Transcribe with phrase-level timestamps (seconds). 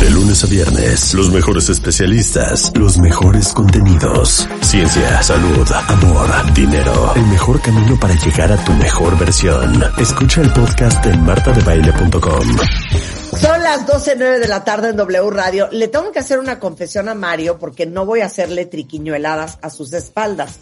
[0.00, 7.26] De lunes a viernes, los mejores especialistas, los mejores contenidos, ciencia, salud, amor, dinero, el
[7.26, 9.82] mejor camino para llegar a tu mejor versión.
[9.98, 12.56] Escucha el podcast en martadebaile.com.
[13.40, 15.68] Son las 12.09 de la tarde en W Radio.
[15.70, 19.70] Le tengo que hacer una confesión a Mario porque no voy a hacerle triquiñueladas a
[19.70, 20.58] sus espaldas.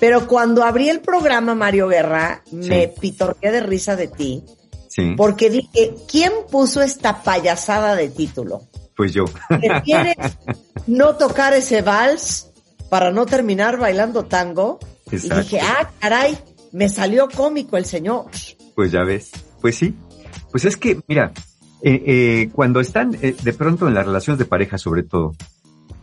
[0.00, 4.42] Pero cuando abrí el programa, Mario Guerra, me pitorqué de risa de ti
[5.16, 8.62] porque dije, ¿quién puso esta payasada de título?
[8.96, 9.24] Pues yo.
[9.84, 10.16] ¿Quieres
[10.86, 12.50] no tocar ese vals
[12.88, 14.78] para no terminar bailando tango?
[15.10, 16.38] Y dije, ah, caray,
[16.72, 18.26] me salió cómico el señor.
[18.74, 19.30] Pues ya ves.
[19.60, 19.94] Pues sí.
[20.50, 21.32] Pues es que, mira,
[21.82, 25.32] eh, eh, cuando están eh, de pronto en las relaciones de pareja sobre todo,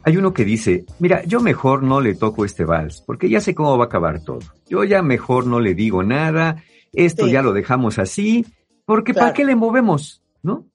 [0.03, 3.53] hay uno que dice, mira, yo mejor no le toco este vals, porque ya sé
[3.53, 4.39] cómo va a acabar todo.
[4.67, 8.45] Yo ya mejor no le digo nada, esto ya lo dejamos así,
[8.91, 10.21] porque ¿para qué le movemos?
[10.43, 10.69] ¿No?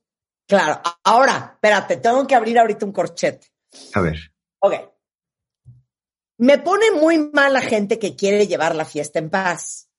[0.48, 0.80] Claro.
[1.04, 3.46] Ahora, espérate, tengo que abrir ahorita un corchete.
[3.92, 4.32] A ver.
[4.60, 4.72] Ok.
[6.38, 9.90] Me pone muy mal la gente que quiere llevar la fiesta en paz.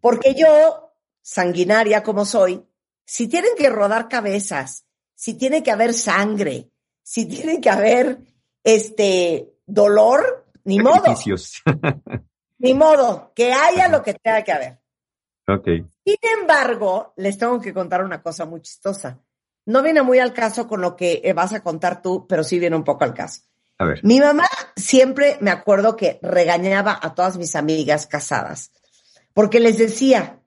[0.00, 2.64] Porque yo, sanguinaria como soy,
[3.04, 6.70] si tienen que rodar cabezas, si tiene que haber sangre,
[7.02, 8.20] si tiene que haber
[8.64, 11.14] este dolor, ni modo.
[12.58, 14.81] ni modo, que haya lo que tenga que haber.
[15.46, 19.18] Sin embargo, les tengo que contar una cosa muy chistosa.
[19.66, 22.58] No viene muy al caso con lo que eh, vas a contar tú, pero sí
[22.58, 23.42] viene un poco al caso.
[23.78, 24.00] A ver.
[24.04, 28.70] Mi mamá siempre me acuerdo que regañaba a todas mis amigas casadas
[29.34, 30.40] porque les decía,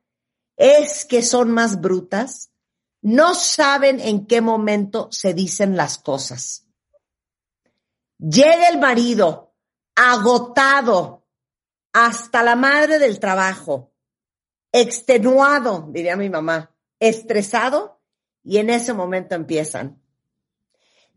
[0.57, 2.51] es que son más brutas,
[3.01, 6.65] no saben en qué momento se dicen las cosas.
[8.17, 9.53] Llega el marido
[9.95, 11.25] agotado
[11.93, 13.93] hasta la madre del trabajo,
[14.75, 18.01] extenuado, diría mi mamá, estresado,
[18.43, 20.01] y en ese momento empiezan.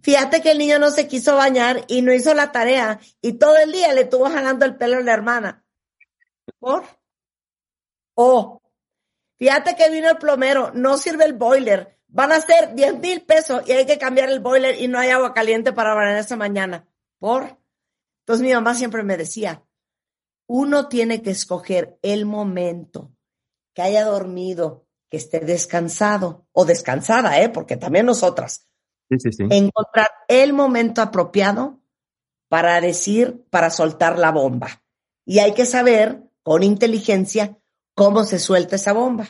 [0.01, 3.57] Fíjate que el niño no se quiso bañar y no hizo la tarea y todo
[3.59, 5.65] el día le estuvo jalando el pelo a la hermana.
[6.61, 6.85] ¿Por?
[8.15, 8.63] O,
[9.39, 13.63] fíjate que vino el plomero, no sirve el boiler, van a ser 10 mil pesos
[13.67, 16.87] y hay que cambiar el boiler y no hay agua caliente para bañarse mañana.
[17.19, 17.59] ¿Por?
[18.21, 19.65] Entonces mi mamá siempre me decía,
[20.47, 23.11] uno tiene que escoger el momento
[23.79, 27.49] que haya dormido, que esté descansado o descansada, ¿eh?
[27.49, 28.69] Porque también nosotras.
[29.09, 31.79] Encontrar el momento apropiado
[32.49, 34.83] para decir, para soltar la bomba.
[35.25, 37.57] Y hay que saber con inteligencia
[37.95, 39.29] cómo se suelta esa bomba.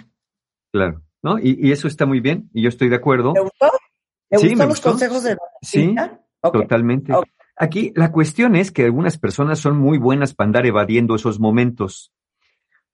[0.73, 1.39] Claro, ¿no?
[1.39, 3.35] Y, eso está muy bien, y yo estoy de acuerdo.
[3.35, 3.71] ¿Te gustó?
[4.31, 5.95] ¿Te sí, gustan los consejos de Sí,
[6.41, 7.13] totalmente.
[7.55, 12.15] Aquí la cuestión es que algunas personas son muy buenas para andar evadiendo esos momentos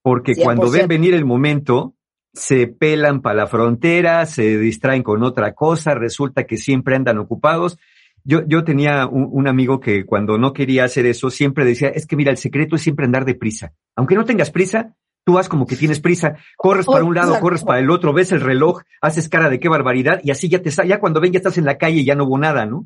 [0.05, 1.95] porque cuando ven venir el momento,
[2.35, 7.79] se pelan para la frontera, se distraen con otra cosa, resulta que siempre andan ocupados.
[8.23, 12.17] Yo, yo tenía un, amigo que cuando no quería hacer eso, siempre decía, es que
[12.17, 13.73] mira, el secreto es siempre andar deprisa.
[13.97, 14.95] Aunque no tengas prisa,
[15.25, 18.31] tú vas como que tienes prisa, corres para un lado, corres para el otro, ves
[18.31, 21.39] el reloj, haces cara de qué barbaridad y así ya te ya cuando ven ya
[21.39, 22.85] estás en la calle y ya no hubo nada, ¿no?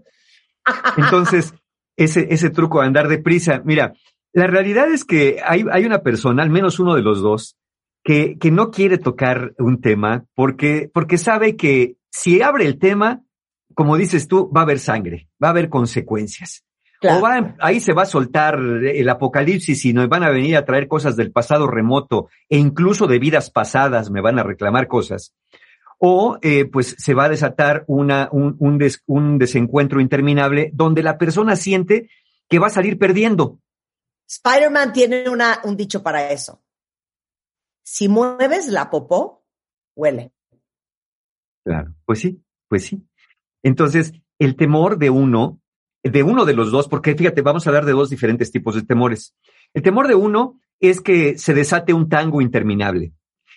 [0.96, 1.52] Entonces,
[1.96, 3.94] ese, ese truco de andar deprisa, mira,
[4.38, 7.56] la realidad es que hay, hay una persona, al menos uno de los dos,
[8.04, 13.22] que, que no quiere tocar un tema porque, porque sabe que si abre el tema,
[13.74, 16.64] como dices tú, va a haber sangre, va a haber consecuencias.
[17.02, 20.64] O va, ahí se va a soltar el apocalipsis y nos van a venir a
[20.64, 25.34] traer cosas del pasado remoto e incluso de vidas pasadas me van a reclamar cosas.
[25.98, 31.18] O eh, pues se va a desatar una, un, un, un desencuentro interminable donde la
[31.18, 32.08] persona siente
[32.48, 33.58] que va a salir perdiendo
[34.28, 36.62] Spider-Man tiene una, un dicho para eso.
[37.82, 39.44] Si mueves la popó,
[39.96, 40.32] huele.
[41.64, 43.02] Claro, pues sí, pues sí.
[43.62, 45.60] Entonces, el temor de uno,
[46.02, 48.82] de uno de los dos, porque fíjate, vamos a hablar de dos diferentes tipos de
[48.82, 49.34] temores.
[49.74, 53.12] El temor de uno es que se desate un tango interminable.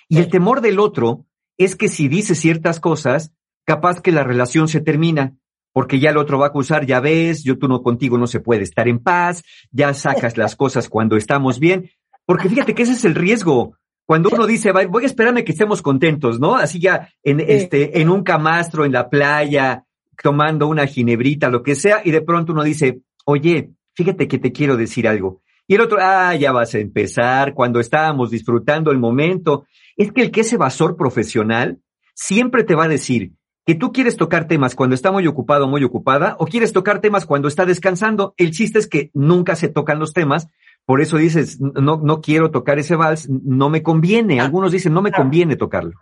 [0.07, 1.25] Y el temor del otro
[1.57, 3.33] es que si dice ciertas cosas,
[3.65, 5.37] capaz que la relación se termina
[5.73, 8.39] porque ya el otro va a acusar, ya ves, yo tú no contigo no se
[8.39, 11.89] puede estar en paz, ya sacas las cosas cuando estamos bien,
[12.25, 13.77] porque fíjate que ese es el riesgo.
[14.05, 16.55] Cuando uno dice, voy a esperarme que estemos contentos, ¿no?
[16.55, 19.85] Así ya en este, en un camastro, en la playa,
[20.21, 24.51] tomando una ginebrita, lo que sea, y de pronto uno dice, oye, fíjate que te
[24.51, 25.41] quiero decir algo.
[25.67, 29.65] Y el otro, ah, ya vas a empezar, cuando estábamos disfrutando el momento.
[29.95, 31.79] Es que el que es evasor profesional
[32.13, 33.31] siempre te va a decir
[33.65, 36.99] que tú quieres tocar temas cuando está muy ocupado o muy ocupada, o quieres tocar
[36.99, 38.33] temas cuando está descansando.
[38.37, 40.47] El chiste es que nunca se tocan los temas
[40.85, 44.41] por eso dices, no, no quiero tocar ese vals, no me conviene.
[44.41, 45.93] Algunos dicen, no me conviene tocarlo.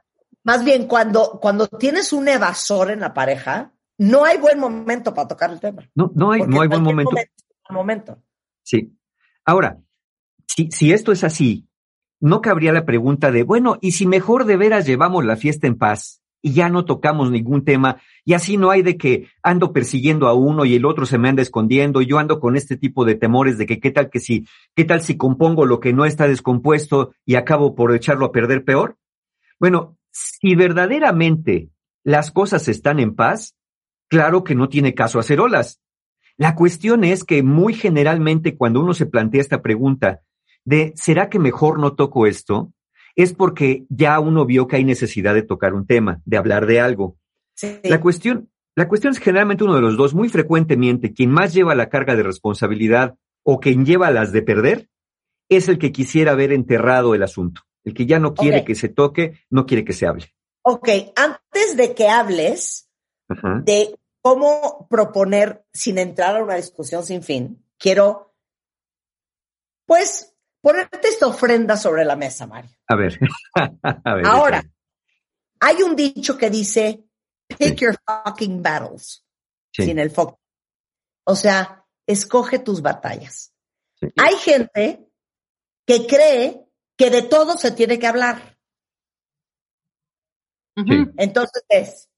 [0.44, 5.28] Más bien, cuando, cuando tienes un evasor en la pareja, no hay buen momento para
[5.28, 5.84] tocar el tema.
[5.94, 7.12] No, no hay, no hay buen momento.
[7.70, 8.18] momento.
[8.64, 8.96] Sí.
[9.44, 9.80] Ahora,
[10.48, 11.68] si, si esto es así,
[12.22, 15.78] no cabría la pregunta de, bueno, ¿y si mejor de veras llevamos la fiesta en
[15.78, 20.28] paz y ya no tocamos ningún tema y así no hay de que ando persiguiendo
[20.28, 23.06] a uno y el otro se me anda escondiendo y yo ando con este tipo
[23.06, 24.46] de temores de que qué tal que si,
[24.76, 28.64] qué tal si compongo lo que no está descompuesto y acabo por echarlo a perder
[28.64, 28.98] peor?
[29.60, 31.70] Bueno, si verdaderamente
[32.04, 33.56] las cosas están en paz,
[34.08, 35.82] claro que no tiene caso hacer olas.
[36.38, 40.22] La cuestión es que muy generalmente cuando uno se plantea esta pregunta
[40.64, 42.72] de ¿será que mejor no toco esto?
[43.20, 46.80] Es porque ya uno vio que hay necesidad de tocar un tema, de hablar de
[46.80, 47.18] algo.
[47.84, 51.76] La cuestión, la cuestión es generalmente uno de los dos, muy frecuentemente, quien más lleva
[51.76, 54.90] la carga de responsabilidad o quien lleva las de perder,
[55.50, 57.64] es el que quisiera ver enterrado el asunto.
[57.84, 60.34] El que ya no quiere que se toque, no quiere que se hable.
[60.62, 60.88] Ok,
[61.18, 62.90] antes de que hables
[63.66, 68.34] de cómo proponer sin entrar a una discusión sin fin, quiero,
[69.86, 70.29] pues,
[70.62, 72.72] ponerte esta ofrenda sobre la mesa, Mario.
[72.88, 73.20] A ver.
[74.26, 74.64] Ahora,
[75.60, 77.04] hay un dicho que dice,
[77.48, 79.26] pick your fucking battles,
[79.74, 80.40] sin el foco.
[81.26, 83.54] O sea, escoge tus batallas.
[84.18, 85.08] Hay gente
[85.86, 86.66] que cree
[86.98, 88.58] que de todo se tiene que hablar.
[91.18, 92.10] Entonces es,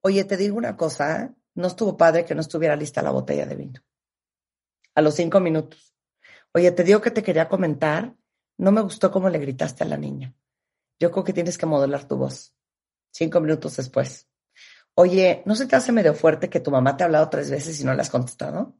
[0.00, 1.30] oye, te digo una cosa, ¿eh?
[1.54, 3.80] no estuvo padre que no estuviera lista la botella de vino.
[4.94, 5.95] A los cinco minutos.
[6.56, 8.16] Oye, te digo que te quería comentar,
[8.56, 10.34] no me gustó cómo le gritaste a la niña.
[10.98, 12.54] Yo creo que tienes que modular tu voz.
[13.12, 14.26] Cinco minutos después.
[14.94, 17.78] Oye, ¿no se te hace medio fuerte que tu mamá te ha hablado tres veces
[17.78, 18.74] y no le has contestado?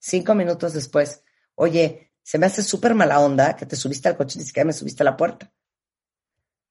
[0.00, 1.22] Cinco minutos después.
[1.54, 4.66] Oye, se me hace súper mala onda que te subiste al coche y ni siquiera
[4.66, 5.52] me subiste a la puerta.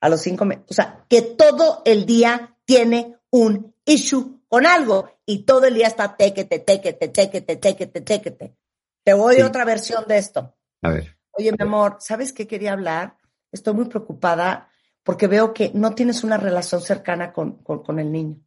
[0.01, 0.71] A los cinco minutos.
[0.71, 5.88] O sea, que todo el día tiene un issue con algo y todo el día
[5.88, 8.57] está tequete, tequete, tequete, tequete, tequete.
[9.03, 10.56] Te voy a otra versión de esto.
[10.81, 11.18] A ver.
[11.31, 13.18] Oye, mi amor, ¿sabes qué quería hablar?
[13.51, 14.69] Estoy muy preocupada
[15.03, 18.39] porque veo que no tienes una relación cercana con, con, el niño.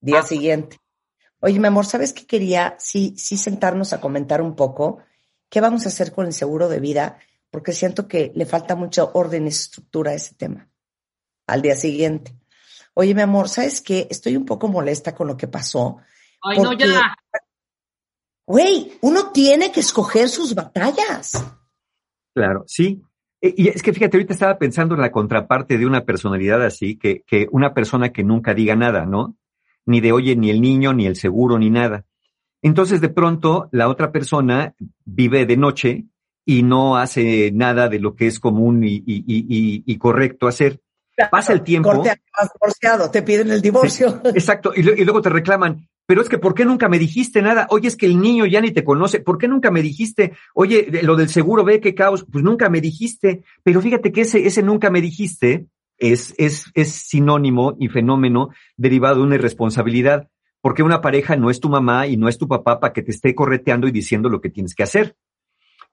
[0.00, 0.22] Día ah.
[0.22, 0.78] siguiente.
[1.40, 2.76] Oye, mi amor, ¿sabes qué quería?
[2.78, 4.98] Sí, sí sentarnos a comentar un poco
[5.48, 7.18] qué vamos a hacer con el seguro de vida,
[7.50, 10.68] porque siento que le falta mucho orden y estructura a ese tema.
[11.46, 12.36] Al día siguiente.
[12.94, 14.06] Oye, mi amor, ¿sabes qué?
[14.10, 15.98] Estoy un poco molesta con lo que pasó.
[16.42, 17.16] Ay, no, ya.
[18.46, 21.44] Güey, uno tiene que escoger sus batallas.
[22.34, 23.02] Claro, sí.
[23.40, 26.96] E, y es que fíjate, ahorita estaba pensando en la contraparte de una personalidad así,
[26.96, 29.36] que, que una persona que nunca diga nada, ¿no?
[29.86, 32.04] Ni de oye, ni el niño, ni el seguro, ni nada.
[32.62, 34.74] Entonces, de pronto, la otra persona
[35.04, 36.04] vive de noche
[36.44, 40.80] y no hace nada de lo que es común y, y, y, y correcto hacer.
[41.30, 41.92] Pasa el tiempo.
[41.92, 42.20] Corte
[42.54, 44.20] divorciado, te piden el divorcio.
[44.34, 47.66] exacto, y, luego te reclaman, pero es que ¿por qué nunca me dijiste nada?
[47.70, 50.32] Oye, es que el niño ya ni te conoce, ¿por qué nunca me dijiste?
[50.54, 54.46] Oye, lo del seguro, ve qué caos, pues nunca me dijiste, pero fíjate que ese,
[54.46, 55.66] ese nunca me dijiste
[55.98, 60.28] es, es, es sinónimo y fenómeno derivado de una irresponsabilidad,
[60.60, 63.12] porque una pareja no es tu mamá y no es tu papá para que te
[63.12, 65.16] esté correteando y diciendo lo que tienes que hacer.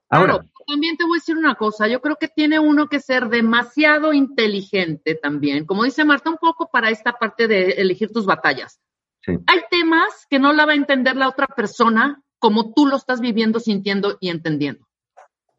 [0.08, 3.28] Ahora, también te voy a decir una cosa, yo creo que tiene uno que ser
[3.28, 8.80] demasiado inteligente también, como dice Marta, un poco para esta parte de elegir tus batallas.
[9.26, 13.20] Hay temas que no la va a entender la otra persona como tú lo estás
[13.20, 14.88] viviendo, sintiendo y entendiendo.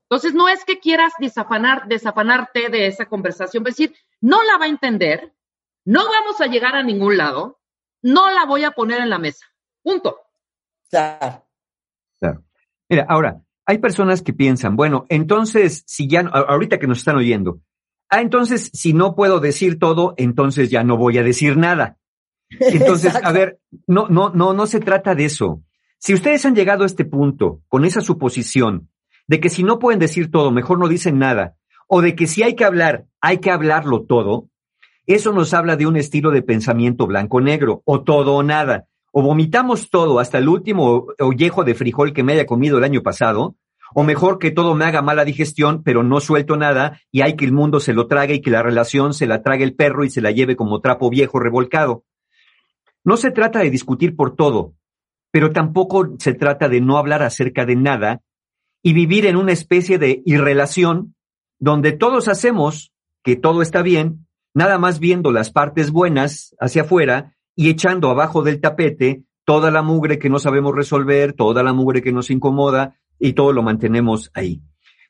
[0.09, 4.65] Entonces, no es que quieras desafanar, desafanarte de esa conversación, es decir, no la va
[4.65, 5.33] a entender,
[5.85, 7.61] no vamos a llegar a ningún lado,
[8.01, 9.45] no la voy a poner en la mesa.
[9.81, 10.19] Punto.
[10.89, 11.45] Claro.
[12.19, 12.43] Claro.
[12.89, 17.61] Mira, ahora, hay personas que piensan, bueno, entonces, si ya, ahorita que nos están oyendo,
[18.09, 21.97] ah, entonces, si no puedo decir todo, entonces ya no voy a decir nada.
[22.59, 25.61] Entonces, a ver, no, no, no, no se trata de eso.
[25.97, 28.89] Si ustedes han llegado a este punto con esa suposición
[29.27, 31.55] de que si no pueden decir todo, mejor no dicen nada,
[31.87, 34.49] o de que si hay que hablar, hay que hablarlo todo,
[35.05, 38.87] eso nos habla de un estilo de pensamiento blanco-negro, o todo o nada.
[39.11, 43.01] O vomitamos todo hasta el último ollejo de frijol que me haya comido el año
[43.01, 43.55] pasado,
[43.93, 47.45] o mejor que todo me haga mala digestión, pero no suelto nada y hay que
[47.45, 50.09] el mundo se lo trague y que la relación se la trague el perro y
[50.09, 52.05] se la lleve como trapo viejo revolcado.
[53.03, 54.73] No se trata de discutir por todo,
[55.31, 58.21] pero tampoco se trata de no hablar acerca de nada
[58.83, 61.15] y vivir en una especie de irrelación
[61.59, 62.91] donde todos hacemos
[63.23, 68.41] que todo está bien, nada más viendo las partes buenas hacia afuera y echando abajo
[68.43, 72.95] del tapete toda la mugre que no sabemos resolver, toda la mugre que nos incomoda
[73.19, 74.61] y todo lo mantenemos ahí.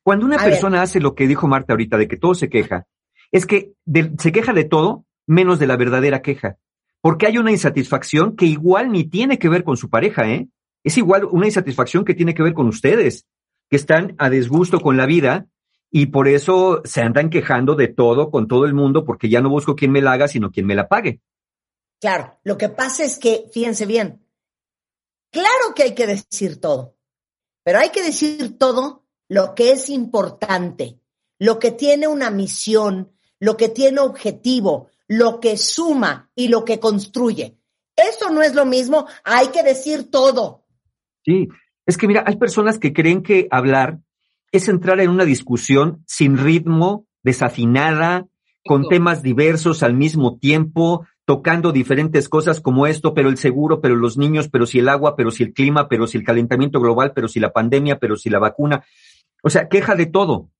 [0.03, 2.87] Cuando una persona hace lo que dijo Marta ahorita de que todo se queja,
[3.31, 3.73] es que
[4.17, 6.57] se queja de todo menos de la verdadera queja,
[7.01, 10.47] porque hay una insatisfacción que igual ni tiene que ver con su pareja, ¿eh?
[10.83, 13.25] Es igual una insatisfacción que tiene que ver con ustedes,
[13.69, 15.47] que están a desgusto con la vida
[15.91, 19.49] y por eso se andan quejando de todo con todo el mundo porque ya no
[19.49, 21.21] busco quien me la haga, sino quien me la pague.
[21.99, 24.25] Claro, lo que pasa es que, fíjense bien,
[25.31, 26.95] claro que hay que decir todo,
[27.63, 30.99] pero hay que decir todo lo que es importante,
[31.37, 36.79] lo que tiene una misión, lo que tiene objetivo, lo que suma y lo que
[36.79, 37.57] construye.
[37.97, 40.63] Eso no es lo mismo, hay que decir todo.
[41.25, 41.49] Sí,
[41.85, 43.99] es que mira, hay personas que creen que hablar
[44.53, 48.27] es entrar en una discusión sin ritmo, desafinada,
[48.65, 53.97] con temas diversos al mismo tiempo, tocando diferentes cosas como esto, pero el seguro, pero
[53.97, 57.11] los niños, pero si el agua, pero si el clima, pero si el calentamiento global,
[57.13, 58.85] pero si la pandemia, pero si la vacuna.
[59.43, 60.51] O sea, queja de todo.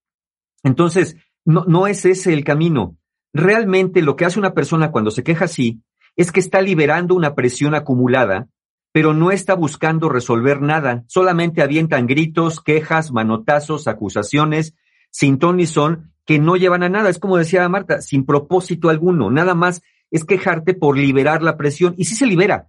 [0.61, 1.15] Entonces,
[1.45, 2.97] no, no es ese el camino.
[3.33, 5.81] Realmente lo que hace una persona cuando se queja así
[6.15, 8.47] es que está liberando una presión acumulada,
[8.91, 11.03] pero no está buscando resolver nada.
[11.07, 14.75] Solamente avientan gritos, quejas, manotazos, acusaciones,
[15.09, 17.09] sin ton ni son, que no llevan a nada.
[17.09, 19.31] Es como decía Marta, sin propósito alguno.
[19.31, 21.93] Nada más es quejarte por liberar la presión.
[21.97, 22.67] Y sí se libera,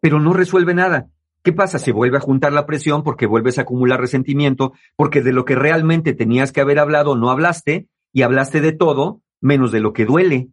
[0.00, 1.08] pero no resuelve nada.
[1.42, 1.78] ¿Qué pasa?
[1.78, 5.54] Se vuelve a juntar la presión porque vuelves a acumular resentimiento, porque de lo que
[5.54, 10.04] realmente tenías que haber hablado no hablaste y hablaste de todo menos de lo que
[10.04, 10.50] duele.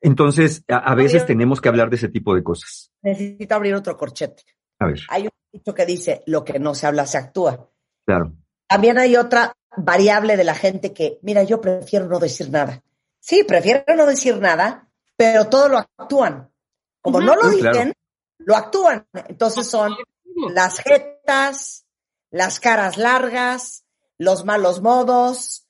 [0.00, 2.92] Entonces, a, veces tenemos que hablar de ese tipo de cosas.
[3.02, 4.44] Necesito abrir otro corchete.
[4.78, 5.00] A ver.
[5.08, 7.70] Hay un dicho que dice, lo que no se habla se actúa.
[8.06, 8.32] Claro.
[8.68, 12.82] También hay otra variable de la gente que, mira, yo prefiero no decir nada.
[13.18, 16.52] Sí, prefiero no decir nada, pero todo lo actúan.
[17.00, 17.92] Como no lo dicen,
[18.38, 19.06] lo actúan.
[19.28, 19.96] Entonces son
[20.52, 21.86] las jetas,
[22.30, 23.84] las caras largas,
[24.18, 25.66] los malos modos,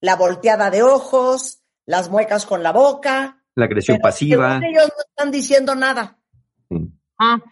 [0.00, 1.57] la volteada de ojos,
[1.88, 3.42] las muecas con la boca.
[3.56, 4.60] La agresión pasiva.
[4.62, 6.18] Ellos no están diciendo nada.
[7.18, 7.42] Ah.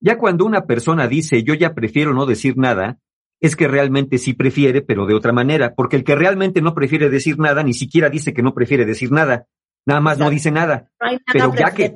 [0.00, 2.98] Ya cuando una persona dice yo ya prefiero no decir nada,
[3.38, 7.08] es que realmente sí prefiere, pero de otra manera, porque el que realmente no prefiere
[7.08, 9.46] decir nada ni siquiera dice que no prefiere decir nada.
[9.86, 10.90] Nada más no dice nada.
[11.00, 11.94] No hay nada pero ya que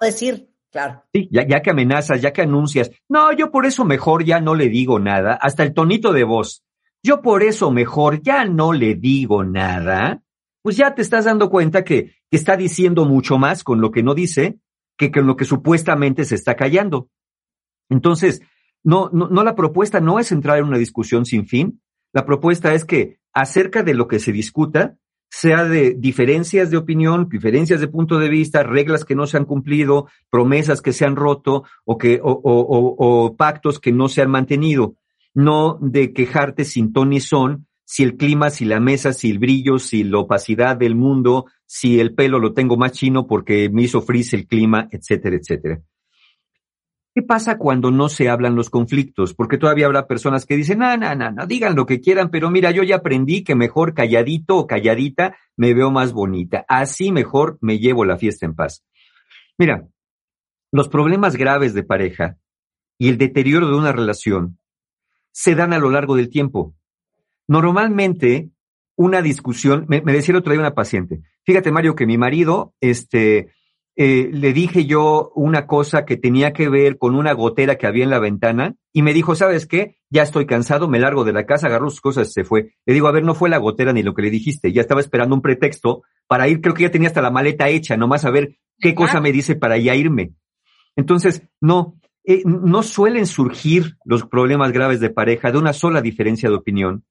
[0.00, 1.02] decir, claro.
[1.14, 4.54] Sí, ya, ya que amenazas, ya que anuncias, no, yo por eso mejor ya no
[4.54, 6.62] le digo nada, hasta el tonito de voz.
[7.02, 10.22] Yo por eso mejor ya no le digo nada.
[10.66, 14.16] Pues ya te estás dando cuenta que, está diciendo mucho más con lo que no
[14.16, 14.58] dice
[14.98, 17.08] que con lo que supuestamente se está callando.
[17.88, 18.42] Entonces,
[18.82, 21.80] no, no, no la propuesta no es entrar en una discusión sin fin.
[22.12, 24.96] La propuesta es que acerca de lo que se discuta,
[25.30, 29.44] sea de diferencias de opinión, diferencias de punto de vista, reglas que no se han
[29.44, 34.32] cumplido, promesas que se han roto o, que, o, o, pactos que no se han
[34.32, 34.96] mantenido.
[35.32, 39.78] No de quejarte sin ton son, si el clima, si la mesa, si el brillo,
[39.78, 44.02] si la opacidad del mundo, si el pelo lo tengo más chino porque me hizo
[44.02, 45.80] frizz el clima, etcétera, etcétera.
[47.14, 49.34] ¿Qué pasa cuando no se hablan los conflictos?
[49.34, 52.50] Porque todavía habrá personas que dicen, no, no, no, no, digan lo que quieran, pero
[52.50, 56.66] mira, yo ya aprendí que mejor calladito o calladita me veo más bonita.
[56.68, 58.84] Así mejor me llevo la fiesta en paz.
[59.56, 59.86] Mira,
[60.72, 62.36] los problemas graves de pareja
[62.98, 64.58] y el deterioro de una relación
[65.30, 66.74] se dan a lo largo del tiempo.
[67.48, 68.50] Normalmente,
[68.96, 73.52] una discusión, me, decía el otro día una paciente, fíjate Mario que mi marido, este,
[73.98, 78.04] eh, le dije yo una cosa que tenía que ver con una gotera que había
[78.04, 79.96] en la ventana y me dijo, ¿sabes qué?
[80.10, 82.74] Ya estoy cansado, me largo de la casa, agarró sus cosas se fue.
[82.84, 85.00] Le digo, a ver, no fue la gotera ni lo que le dijiste, ya estaba
[85.00, 88.30] esperando un pretexto para ir, creo que ya tenía hasta la maleta hecha, nomás a
[88.30, 90.32] ver qué cosa me dice para ya irme.
[90.94, 96.48] Entonces, no, eh, no suelen surgir los problemas graves de pareja de una sola diferencia
[96.48, 97.04] de opinión,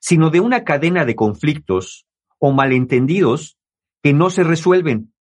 [0.00, 2.06] sino de una cadena de conflictos
[2.38, 3.56] o malentendidos
[4.02, 5.12] que no se resuelven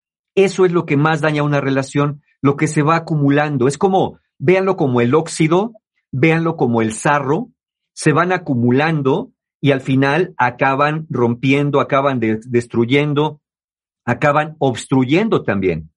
[0.45, 3.67] eso es lo que más daña una relación, lo que se va acumulando.
[3.67, 5.73] Es como, véanlo como el óxido,
[6.13, 7.49] véanlo como el sarro,
[7.93, 13.41] se van acumulando y al final acaban rompiendo, acaban destruyendo,
[14.05, 15.91] acaban obstruyendo también.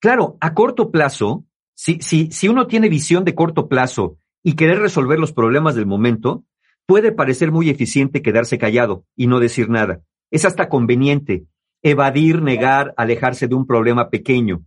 [0.00, 4.80] Claro, a corto plazo, si, si, si uno tiene visión de corto plazo y querer
[4.80, 6.44] resolver los problemas del momento,
[6.90, 10.00] puede parecer muy eficiente quedarse callado y no decir nada.
[10.32, 11.44] Es hasta conveniente,
[11.82, 14.64] evadir, negar, alejarse de un problema pequeño.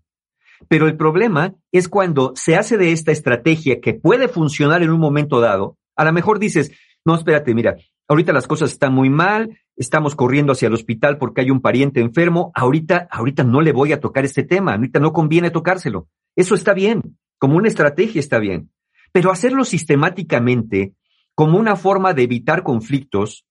[0.69, 5.01] Pero el problema es cuando se hace de esta estrategia que puede funcionar en un
[5.01, 6.71] momento dado, a lo mejor dices,
[7.03, 7.75] no, espérate, mira,
[8.07, 11.99] ahorita las cosas están muy mal, estamos corriendo hacia el hospital porque hay un pariente
[11.99, 16.07] enfermo, ahorita, ahorita no le voy a tocar este tema, ahorita no conviene tocárselo.
[16.37, 18.69] Eso está bien, como una estrategia está bien.
[19.11, 20.93] Pero hacerlo sistemáticamente,
[21.35, 23.45] como una forma de evitar conflictos,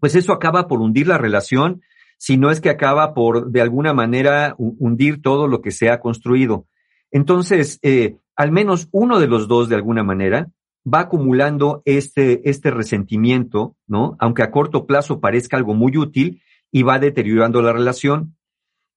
[0.00, 1.82] pues eso acaba por hundir la relación,
[2.18, 6.00] si no es que acaba por, de alguna manera, hundir todo lo que se ha
[6.00, 6.66] construido.
[7.10, 10.48] Entonces, eh, al menos uno de los dos, de alguna manera,
[10.92, 14.16] va acumulando este, este resentimiento, ¿no?
[14.20, 18.36] Aunque a corto plazo parezca algo muy útil y va deteriorando la relación.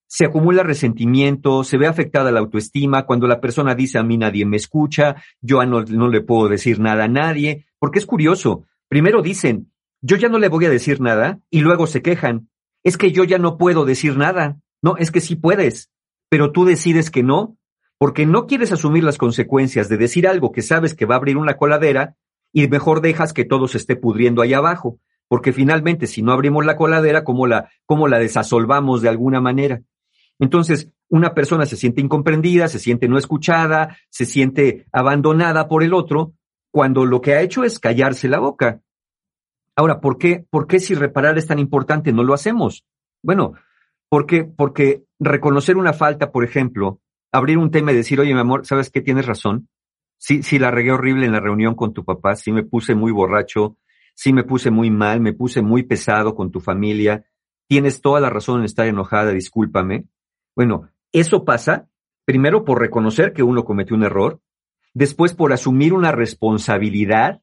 [0.07, 4.45] Se acumula resentimiento, se ve afectada la autoestima cuando la persona dice a mí nadie
[4.45, 8.63] me escucha, yo no, no le puedo decir nada a nadie, porque es curioso.
[8.87, 9.71] Primero dicen,
[10.01, 12.47] yo ya no le voy a decir nada y luego se quejan.
[12.83, 14.61] Es que yo ya no puedo decir nada.
[14.83, 15.91] No, es que sí puedes,
[16.29, 17.57] pero tú decides que no,
[17.97, 21.37] porque no quieres asumir las consecuencias de decir algo que sabes que va a abrir
[21.37, 22.15] una coladera
[22.53, 26.63] y mejor dejas que todo se esté pudriendo ahí abajo, porque finalmente si no abrimos
[26.65, 29.81] la coladera, ¿cómo la, cómo la desasolvamos de alguna manera?
[30.37, 35.93] Entonces, una persona se siente incomprendida, se siente no escuchada, se siente abandonada por el
[35.95, 36.33] otro,
[36.71, 38.81] cuando lo que ha hecho es callarse la boca.
[39.75, 42.85] Ahora, ¿por qué, por qué si reparar es tan importante no lo hacemos?
[43.23, 43.53] Bueno,
[44.09, 46.99] porque, porque reconocer una falta, por ejemplo,
[47.31, 49.01] abrir un tema y decir, oye, mi amor, ¿sabes qué?
[49.01, 49.69] Tienes razón.
[50.17, 53.11] Sí, sí, la regué horrible en la reunión con tu papá, sí me puse muy
[53.11, 53.77] borracho,
[54.13, 57.25] sí me puse muy mal, me puse muy pesado con tu familia.
[57.67, 60.05] Tienes toda la razón en estar enojada, discúlpame.
[60.55, 61.87] Bueno, eso pasa
[62.25, 64.39] primero por reconocer que uno cometió un error,
[64.93, 67.41] después por asumir una responsabilidad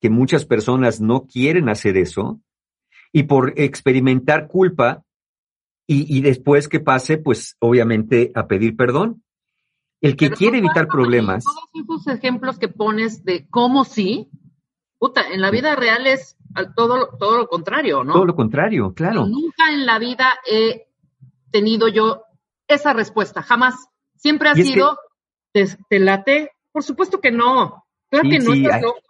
[0.00, 2.40] que muchas personas no quieren hacer eso
[3.12, 5.04] y por experimentar culpa
[5.92, 9.24] y, después que pase, pues obviamente a pedir perdón.
[10.00, 11.42] El que quiere evitar problemas.
[11.42, 14.30] Todos esos ejemplos que pones de cómo sí,
[15.00, 16.36] puta, en la vida real es
[16.76, 18.12] todo, todo lo contrario, ¿no?
[18.12, 19.26] Todo lo contrario, claro.
[19.26, 20.86] nunca en la vida he
[21.50, 22.22] tenido yo
[22.68, 23.88] esa respuesta, jamás.
[24.14, 24.96] Siempre ha sido,
[25.52, 26.52] te, late?
[26.72, 27.84] Por supuesto que no.
[28.08, 29.00] Claro que no estás loca.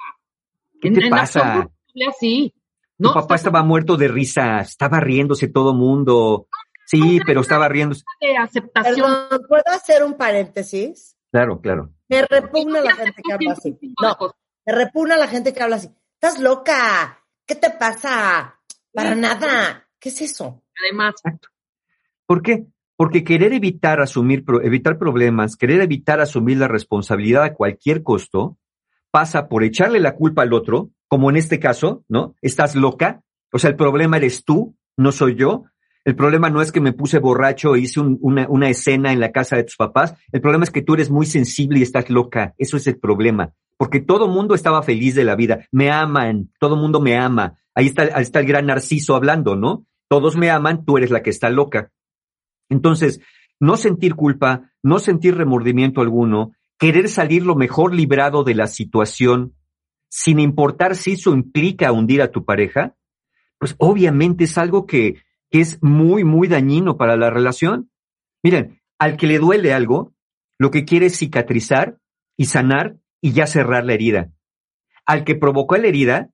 [0.81, 1.69] ¿Qué te pasa?
[2.09, 2.55] Así.
[2.99, 6.49] Tu papá estaba muerto de risa, estaba riéndose todo mundo.
[6.87, 8.03] Sí, pero estaba riéndose.
[8.21, 9.29] De aceptación.
[9.49, 11.17] ¿puedo hacer un paréntesis?
[11.31, 11.91] Claro, claro.
[12.09, 13.79] Me repugna la gente que habla así.
[14.03, 14.17] No,
[14.67, 15.91] me repugna la gente que habla así.
[16.15, 17.25] Estás loca.
[17.47, 18.61] ¿Qué te pasa?
[18.93, 19.89] Para nada.
[19.99, 20.63] ¿Qué es eso?
[20.83, 21.15] Además.
[22.27, 22.67] ¿Por qué?
[23.01, 28.59] Porque querer evitar asumir, evitar problemas, querer evitar asumir la responsabilidad a cualquier costo,
[29.11, 32.35] pasa por echarle la culpa al otro, como en este caso, ¿no?
[32.43, 33.23] Estás loca,
[33.55, 35.65] o sea, el problema eres tú, no soy yo.
[36.05, 39.33] El problema no es que me puse borracho e hice una, una, escena en la
[39.33, 40.15] casa de tus papás.
[40.31, 42.53] El problema es que tú eres muy sensible y estás loca.
[42.59, 43.55] Eso es el problema.
[43.79, 45.67] Porque todo mundo estaba feliz de la vida.
[45.73, 46.51] Me aman.
[46.59, 47.55] Todo mundo me ama.
[47.75, 49.87] Ahí está, ahí está el gran Narciso hablando, ¿no?
[50.07, 50.85] Todos me aman.
[50.85, 51.91] Tú eres la que está loca.
[52.71, 53.21] Entonces,
[53.61, 59.55] no sentir culpa, no sentir remordimiento alguno, querer salir lo mejor librado de la situación,
[60.09, 62.97] sin importar si eso implica hundir a tu pareja,
[63.59, 67.91] pues obviamente es algo que, es muy, muy dañino para la relación.
[68.43, 70.15] Miren, al que le duele algo,
[70.59, 71.99] lo que quiere es cicatrizar
[72.37, 74.31] y sanar y ya cerrar la herida.
[75.07, 76.31] Al que provocó la herida,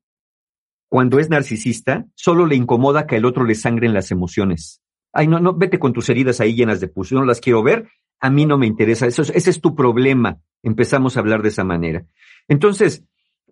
[0.89, 4.83] cuando es narcisista, solo le incomoda que el otro le sangre en las emociones.
[5.17, 7.63] Ay, no, no, vete con tus heridas ahí llenas de pus, yo no las quiero
[7.63, 7.89] ver,
[8.21, 10.41] a mí no me interesa, eso, ese es tu problema.
[10.63, 12.05] Empezamos a hablar de esa manera.
[12.49, 13.05] Entonces,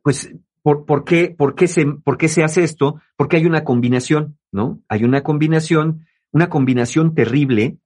[0.02, 3.00] pues, ¿por, por, qué, por, qué se, ¿por qué se hace esto?
[3.16, 4.80] Porque hay una combinación, ¿no?
[4.88, 7.78] Hay una combinación, una combinación terrible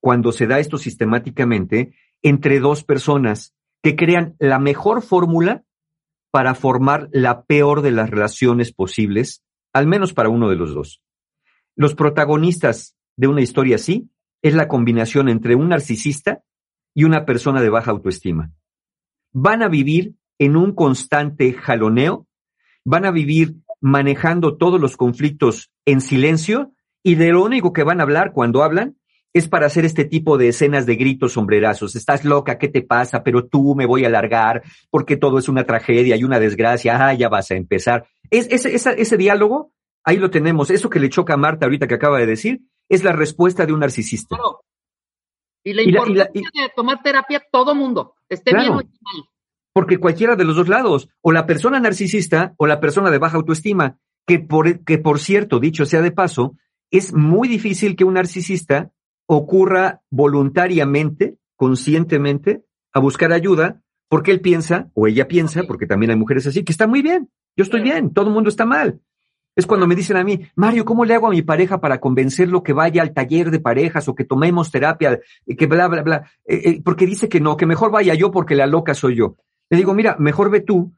[0.00, 5.64] cuando se da esto sistemáticamente entre dos personas que crean la mejor fórmula
[6.30, 11.02] para formar la peor de las relaciones posibles, al menos para uno de los dos.
[11.74, 14.08] Los protagonistas de una historia así
[14.40, 16.42] es la combinación entre un narcisista
[16.94, 18.52] y una persona de baja autoestima.
[19.32, 22.26] Van a vivir en un constante jaloneo,
[22.84, 28.00] van a vivir manejando todos los conflictos en silencio y de lo único que van
[28.00, 28.96] a hablar cuando hablan
[29.34, 31.96] es para hacer este tipo de escenas de gritos sombrerazos.
[31.96, 33.24] Estás loca, ¿qué te pasa?
[33.24, 37.08] Pero tú me voy a alargar porque todo es una tragedia y una desgracia.
[37.08, 38.06] Ah, ya vas a empezar.
[38.30, 39.72] Es, ese, ese diálogo,
[40.04, 40.70] ahí lo tenemos.
[40.70, 43.72] Eso que le choca a Marta ahorita que acaba de decir, es la respuesta de
[43.72, 44.36] un narcisista.
[45.64, 48.84] Y la importancia de tomar terapia todo mundo, esté bien o mal.
[49.72, 53.36] Porque cualquiera de los dos lados, o la persona narcisista o la persona de baja
[53.36, 56.56] autoestima, que por, que por cierto, dicho sea de paso,
[56.90, 58.90] es muy difícil que un narcisista
[59.26, 66.16] ocurra voluntariamente conscientemente a buscar ayuda porque él piensa, o ella piensa, porque también hay
[66.16, 69.00] mujeres así, que está muy bien, yo estoy bien, todo el mundo está mal.
[69.58, 72.62] Es cuando me dicen a mí, Mario, ¿cómo le hago a mi pareja para convencerlo
[72.62, 76.30] que vaya al taller de parejas o que tomemos terapia, que bla, bla, bla?
[76.46, 79.34] Eh, eh, porque dice que no, que mejor vaya yo porque la loca soy yo.
[79.68, 80.92] Le digo, mira, mejor ve tú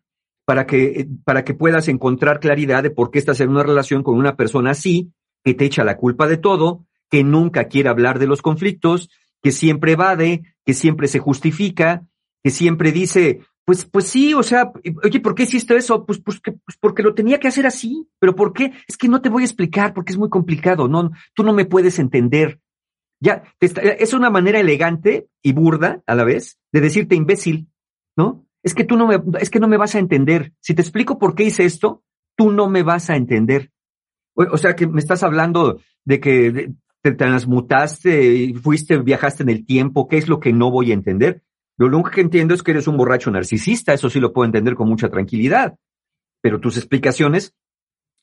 [0.45, 4.03] para que, eh, para que puedas encontrar claridad de por qué estás en una relación
[4.03, 5.11] con una persona así,
[5.43, 9.09] que te echa la culpa de todo, que nunca quiere hablar de los conflictos,
[9.43, 12.07] que siempre evade, que siempre se justifica,
[12.45, 14.73] que siempre dice, pues, pues sí, o sea,
[15.05, 16.05] oye, ¿por qué hiciste eso?
[16.05, 18.09] Pues, pues, pues, porque lo tenía que hacer así.
[18.19, 18.73] ¿Pero por qué?
[18.89, 20.89] Es que no te voy a explicar porque es muy complicado.
[20.89, 22.59] No, tú no me puedes entender.
[23.21, 27.69] Ya, es una manera elegante y burda a la vez de decirte imbécil,
[28.17, 28.45] ¿no?
[28.65, 30.53] Es que tú no me, es que no me vas a entender.
[30.59, 32.03] Si te explico por qué hice esto,
[32.37, 33.71] tú no me vas a entender.
[34.35, 39.65] O, sea, que me estás hablando de que te transmutaste y fuiste, viajaste en el
[39.65, 40.09] tiempo.
[40.09, 41.45] ¿Qué es lo que no voy a entender?
[41.81, 44.75] Lo único que entiendo es que eres un borracho narcisista, eso sí lo puedo entender
[44.75, 45.77] con mucha tranquilidad,
[46.43, 47.55] pero tus explicaciones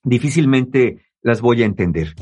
[0.03, 2.13] difícilmente las voy a entender.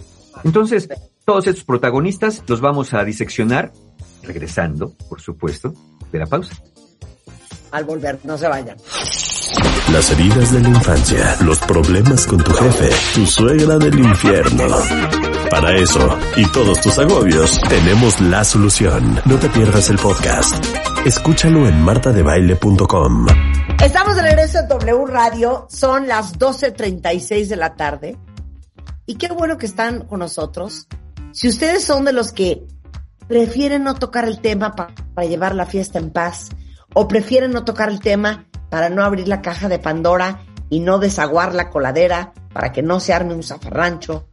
[0.45, 0.87] Entonces,
[1.25, 3.73] todos estos protagonistas los vamos a diseccionar,
[4.23, 5.73] regresando, por supuesto,
[6.09, 6.55] de la pausa.
[7.71, 8.77] Al volver, no se vayan.
[9.91, 14.65] Las heridas de la infancia, los problemas con tu jefe, tu suegra del infierno.
[15.49, 19.21] Para eso y todos tus agobios, tenemos la solución.
[19.25, 20.65] No te pierdas el podcast.
[21.05, 23.27] Escúchalo en martadebaile.com.
[23.83, 28.17] Estamos de regreso en W Radio, son las 12.36 de la tarde.
[29.05, 30.87] Y qué bueno que están con nosotros.
[31.31, 32.65] Si ustedes son de los que
[33.27, 36.49] prefieren no tocar el tema para, llevar la fiesta en paz,
[36.93, 40.99] o prefieren no tocar el tema para no abrir la caja de Pandora y no
[40.99, 44.27] desaguar la coladera para que no se arme un zafarrancho,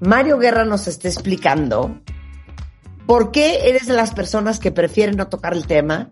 [0.00, 2.00] Mario Guerra nos está explicando
[3.06, 6.10] ¿Por qué eres de las personas que prefieren no tocar el tema?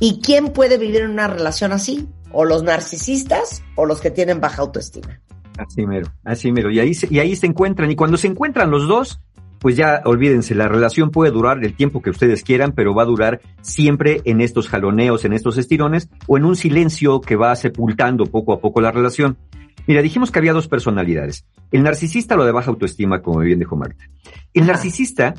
[0.00, 2.08] ¿Y quién puede vivir en una relación así?
[2.32, 5.20] ¿O los narcisistas o los que tienen baja autoestima?
[5.56, 6.70] Así mero, así mero.
[6.72, 7.88] Y ahí, y ahí se encuentran.
[7.88, 9.20] Y cuando se encuentran los dos,
[9.64, 13.06] pues ya olvídense, la relación puede durar el tiempo que ustedes quieran, pero va a
[13.06, 18.26] durar siempre en estos jaloneos, en estos estirones, o en un silencio que va sepultando
[18.26, 19.38] poco a poco la relación.
[19.86, 21.46] Mira, dijimos que había dos personalidades.
[21.72, 24.04] El narcisista lo de baja autoestima, como bien dijo Marta.
[24.52, 25.32] El narcisista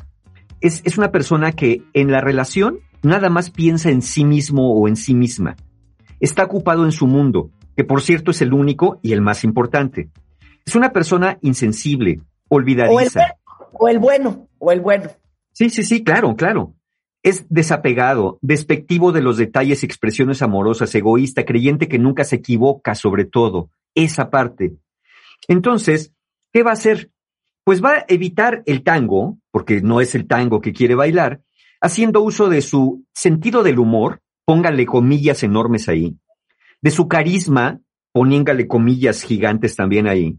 [0.60, 4.88] es, es una persona que en la relación nada más piensa en sí mismo o
[4.88, 5.54] en sí misma.
[6.18, 10.10] Está ocupado en su mundo, que por cierto es el único y el más importante.
[10.64, 13.36] Es una persona insensible, olvidadiza.
[13.78, 15.10] O el, bueno, o el bueno.
[15.52, 16.74] Sí, sí, sí, claro, claro.
[17.22, 22.94] Es desapegado, despectivo de los detalles y expresiones amorosas, egoísta, creyente que nunca se equivoca
[22.94, 23.70] sobre todo.
[23.94, 24.76] Esa parte.
[25.48, 26.12] Entonces,
[26.52, 27.10] ¿qué va a hacer?
[27.66, 31.40] pues va a evitar el tango, porque no es el tango que quiere bailar,
[31.80, 36.16] haciendo uso de su sentido del humor, póngale comillas enormes ahí,
[36.80, 37.80] de su carisma,
[38.12, 40.38] poniéngale comillas gigantes también ahí.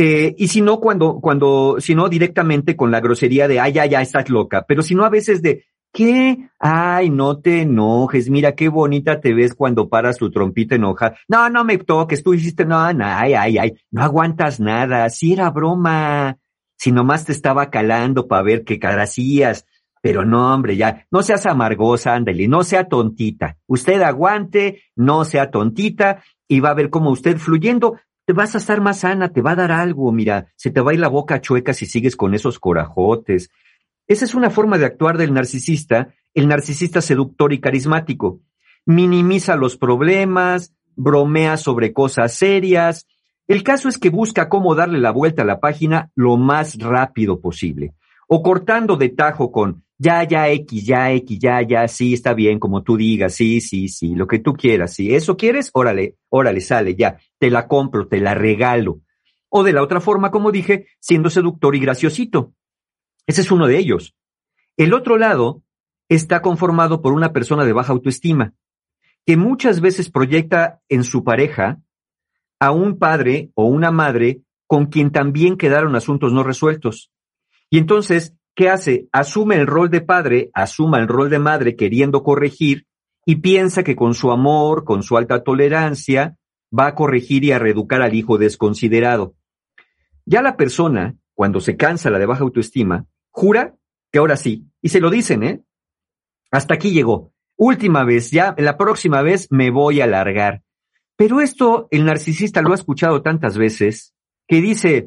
[0.00, 3.84] Eh, y si no, cuando, cuando, si no, directamente con la grosería de, ay, ya,
[3.84, 6.50] ya, estás loca, pero si no, a veces de, ¿qué?
[6.60, 11.16] Ay, no te enojes, mira qué bonita te ves cuando paras tu trompita enoja.
[11.26, 15.32] No, no me toques, tú hiciste, no, no, ay, ay, ay, no aguantas nada, si
[15.32, 16.38] era broma,
[16.76, 19.66] si nomás te estaba calando para ver qué cara hacías.
[20.00, 23.56] Pero no, hombre, ya, no seas amargosa, ándale, no sea tontita.
[23.66, 27.98] Usted aguante, no sea tontita, y va a ver cómo usted fluyendo,
[28.28, 30.90] te vas a estar más sana, te va a dar algo, mira, se te va
[30.90, 33.48] a ir la boca chueca si sigues con esos corajotes.
[34.06, 38.42] Esa es una forma de actuar del narcisista, el narcisista seductor y carismático.
[38.84, 43.06] Minimiza los problemas, bromea sobre cosas serias.
[43.46, 47.40] El caso es que busca cómo darle la vuelta a la página lo más rápido
[47.40, 47.94] posible.
[48.26, 52.60] O cortando de tajo con ya, ya, X, ya, X, ya, ya, sí, está bien,
[52.60, 56.60] como tú digas, sí, sí, sí, lo que tú quieras, si eso quieres, órale, órale,
[56.60, 59.00] sale, ya, te la compro, te la regalo.
[59.48, 62.52] O de la otra forma, como dije, siendo seductor y graciosito.
[63.26, 64.14] Ese es uno de ellos.
[64.76, 65.62] El otro lado
[66.08, 68.54] está conformado por una persona de baja autoestima,
[69.26, 71.80] que muchas veces proyecta en su pareja
[72.60, 77.10] a un padre o una madre con quien también quedaron asuntos no resueltos.
[77.70, 79.06] Y entonces, ¿qué hace?
[79.12, 82.88] Asume el rol de padre, asuma el rol de madre queriendo corregir
[83.24, 86.36] y piensa que con su amor, con su alta tolerancia,
[86.76, 89.36] va a corregir y a reeducar al hijo desconsiderado.
[90.26, 93.76] Ya la persona, cuando se cansa la de baja autoestima, jura
[94.10, 94.66] que ahora sí.
[94.82, 95.62] Y se lo dicen, ¿eh?
[96.50, 97.32] Hasta aquí llegó.
[97.56, 100.64] Última vez, ya la próxima vez me voy a largar.
[101.14, 104.16] Pero esto el narcisista lo ha escuchado tantas veces
[104.48, 105.06] que dice,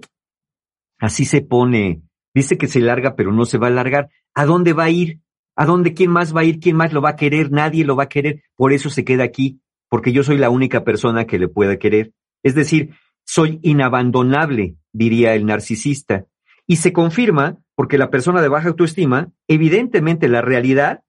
[1.00, 2.02] así se pone,
[2.34, 4.10] dice que se larga pero no se va a largar.
[4.34, 5.20] ¿A dónde va a ir?
[5.56, 6.60] ¿A dónde quién más va a ir?
[6.60, 7.52] ¿Quién más lo va a querer?
[7.52, 8.44] Nadie lo va a querer.
[8.56, 12.14] Por eso se queda aquí, porque yo soy la única persona que le pueda querer.
[12.44, 16.26] Es decir, soy inabandonable, diría el narcisista.
[16.68, 21.04] Y se confirma porque la persona de baja autoestima, evidentemente la realidad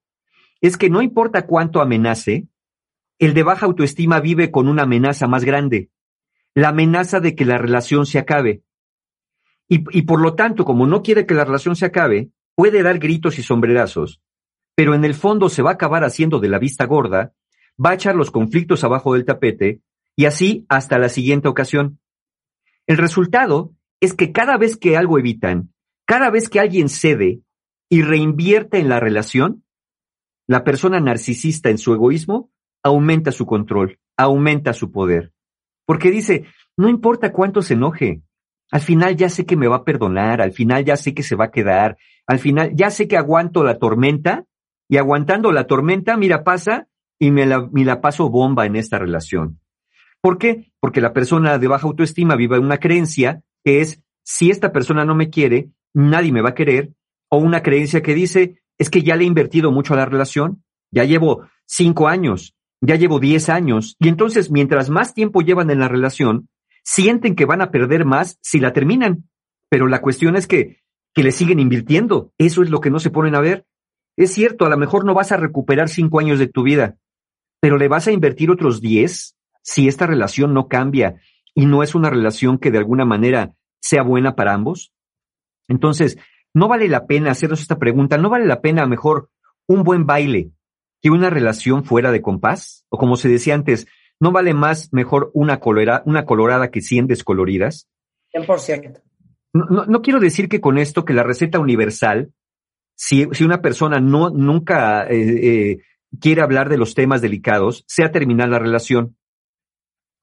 [0.61, 2.47] es que no importa cuánto amenace,
[3.19, 5.89] el de baja autoestima vive con una amenaza más grande,
[6.55, 8.63] la amenaza de que la relación se acabe.
[9.69, 13.39] Y, por lo tanto, como no quiere que la relación se acabe, puede dar gritos
[13.39, 14.21] y sombrerazos,
[14.75, 17.33] pero en el fondo se va a acabar haciendo de la vista gorda,
[17.83, 19.81] va a echar los conflictos abajo del tapete
[20.15, 21.99] y así hasta la siguiente ocasión.
[22.85, 25.73] El resultado es que cada vez que algo evitan,
[26.05, 27.41] cada vez que alguien cede
[27.89, 29.63] y reinvierte en la relación,
[30.45, 32.51] la persona narcisista en su egoísmo
[32.83, 35.31] aumenta su control, aumenta su poder.
[35.85, 36.45] Porque dice,
[36.77, 38.21] no importa cuánto se enoje,
[38.73, 41.35] al final ya sé que me va a perdonar, al final ya sé que se
[41.35, 44.45] va a quedar, al final ya sé que aguanto la tormenta
[44.89, 46.87] y aguantando la tormenta, mira, pasa
[47.19, 49.59] y me la, paso bomba en esta relación.
[50.21, 50.71] ¿Por qué?
[50.79, 55.13] Porque la persona de baja autoestima vive una creencia que es, si esta persona no
[55.13, 56.93] me quiere, nadie me va a querer,
[57.29, 60.63] o una creencia que dice, es que ya le he invertido mucho a la relación,
[60.89, 65.77] ya llevo cinco años, ya llevo diez años, y entonces mientras más tiempo llevan en
[65.77, 66.49] la relación,
[66.83, 69.29] sienten que van a perder más si la terminan.
[69.69, 72.31] Pero la cuestión es que, que le siguen invirtiendo.
[72.37, 73.65] Eso es lo que no se ponen a ver.
[74.15, 76.97] Es cierto, a lo mejor no vas a recuperar cinco años de tu vida,
[77.59, 81.21] pero le vas a invertir otros diez si esta relación no cambia
[81.55, 84.93] y no es una relación que de alguna manera sea buena para ambos.
[85.67, 86.17] Entonces,
[86.53, 89.29] no vale la pena hacernos esta pregunta, no vale la pena mejor
[89.67, 90.51] un buen baile
[91.01, 93.87] que una relación fuera de compás, o como se decía antes,
[94.23, 95.59] no vale más mejor una,
[96.05, 97.89] una colorada que cien descoloridas.
[98.33, 99.01] 100%.
[99.51, 102.31] No, no, no, quiero decir que con esto que la receta universal,
[102.95, 105.81] si, si una persona no, nunca eh, eh,
[106.21, 109.17] quiere hablar de los temas delicados, sea terminar la relación.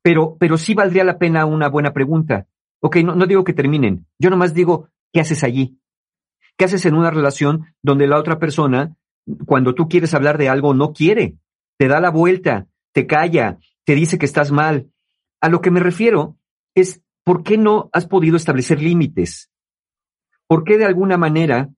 [0.02, 2.46] Pero, pero sí valdría la pena una buena pregunta.
[2.80, 4.06] Ok, no, no digo que terminen.
[4.18, 5.78] Yo nomás digo, ¿qué haces allí?
[6.56, 8.96] ¿Qué haces en una relación donde la otra persona,
[9.44, 11.36] cuando tú quieres hablar de algo, no quiere?
[11.76, 13.58] Te da la vuelta, te calla,
[13.90, 14.88] te dice que estás mal.
[15.40, 16.38] A lo que me refiero
[16.76, 19.50] es, ¿por qué no has podido establecer límites?
[20.46, 21.70] ¿Por qué de alguna manera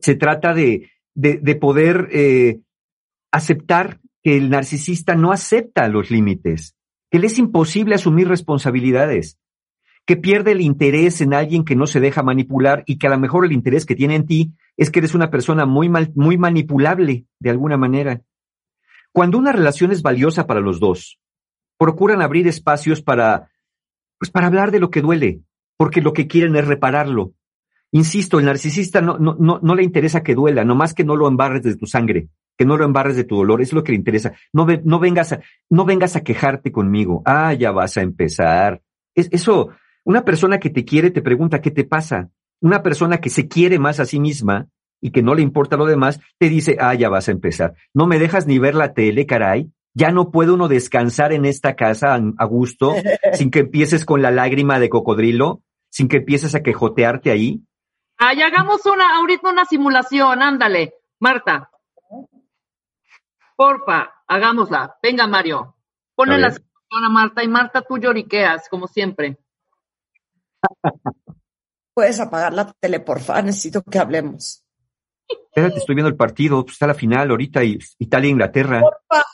[0.00, 2.58] se trata de, de, poder eh,
[3.30, 6.74] aceptar que el narcisista no acepta los límites,
[7.12, 9.38] que le es imposible asumir responsabilidades,
[10.06, 13.20] que pierde el interés en alguien que no se deja manipular y que a lo
[13.20, 16.38] mejor el interés que tiene en ti es que eres una persona muy, mal, muy
[16.38, 18.20] manipulable de alguna manera.
[19.14, 21.20] Cuando una relación es valiosa para los dos,
[21.78, 23.48] procuran abrir espacios para,
[24.18, 25.42] pues para hablar de lo que duele,
[25.76, 27.32] porque lo que quieren es repararlo.
[27.92, 31.28] Insisto, el narcisista no, no, no, no le interesa que duela, nomás que no lo
[31.28, 32.26] embarres de tu sangre,
[32.58, 34.32] que no lo embarres de tu dolor, es lo que le interesa.
[34.52, 37.22] No, no, vengas, a, no vengas a quejarte conmigo.
[37.24, 38.82] Ah, ya vas a empezar.
[39.14, 39.68] Es, eso,
[40.02, 42.30] una persona que te quiere te pregunta qué te pasa.
[42.60, 44.66] Una persona que se quiere más a sí misma
[45.04, 47.74] y que no le importa lo demás, te dice, ah, ya vas a empezar.
[47.92, 49.70] No me dejas ni ver la tele, caray.
[49.92, 52.94] Ya no puede uno descansar en esta casa a gusto
[53.34, 57.60] sin que empieces con la lágrima de cocodrilo, sin que empieces a quejotearte ahí.
[58.16, 61.70] Ay, hagamos una, ahorita una simulación, ándale, Marta.
[63.56, 64.96] Porfa, hagámosla.
[65.02, 65.76] Venga, Mario.
[66.14, 69.36] Ponle la simulación a Marta y Marta, tú lloriqueas, como siempre.
[71.92, 74.63] Puedes apagar la tele, porfa, necesito que hablemos.
[75.28, 78.82] Espérate, estoy viendo el partido, pues, está la final ahorita Italia-Inglaterra.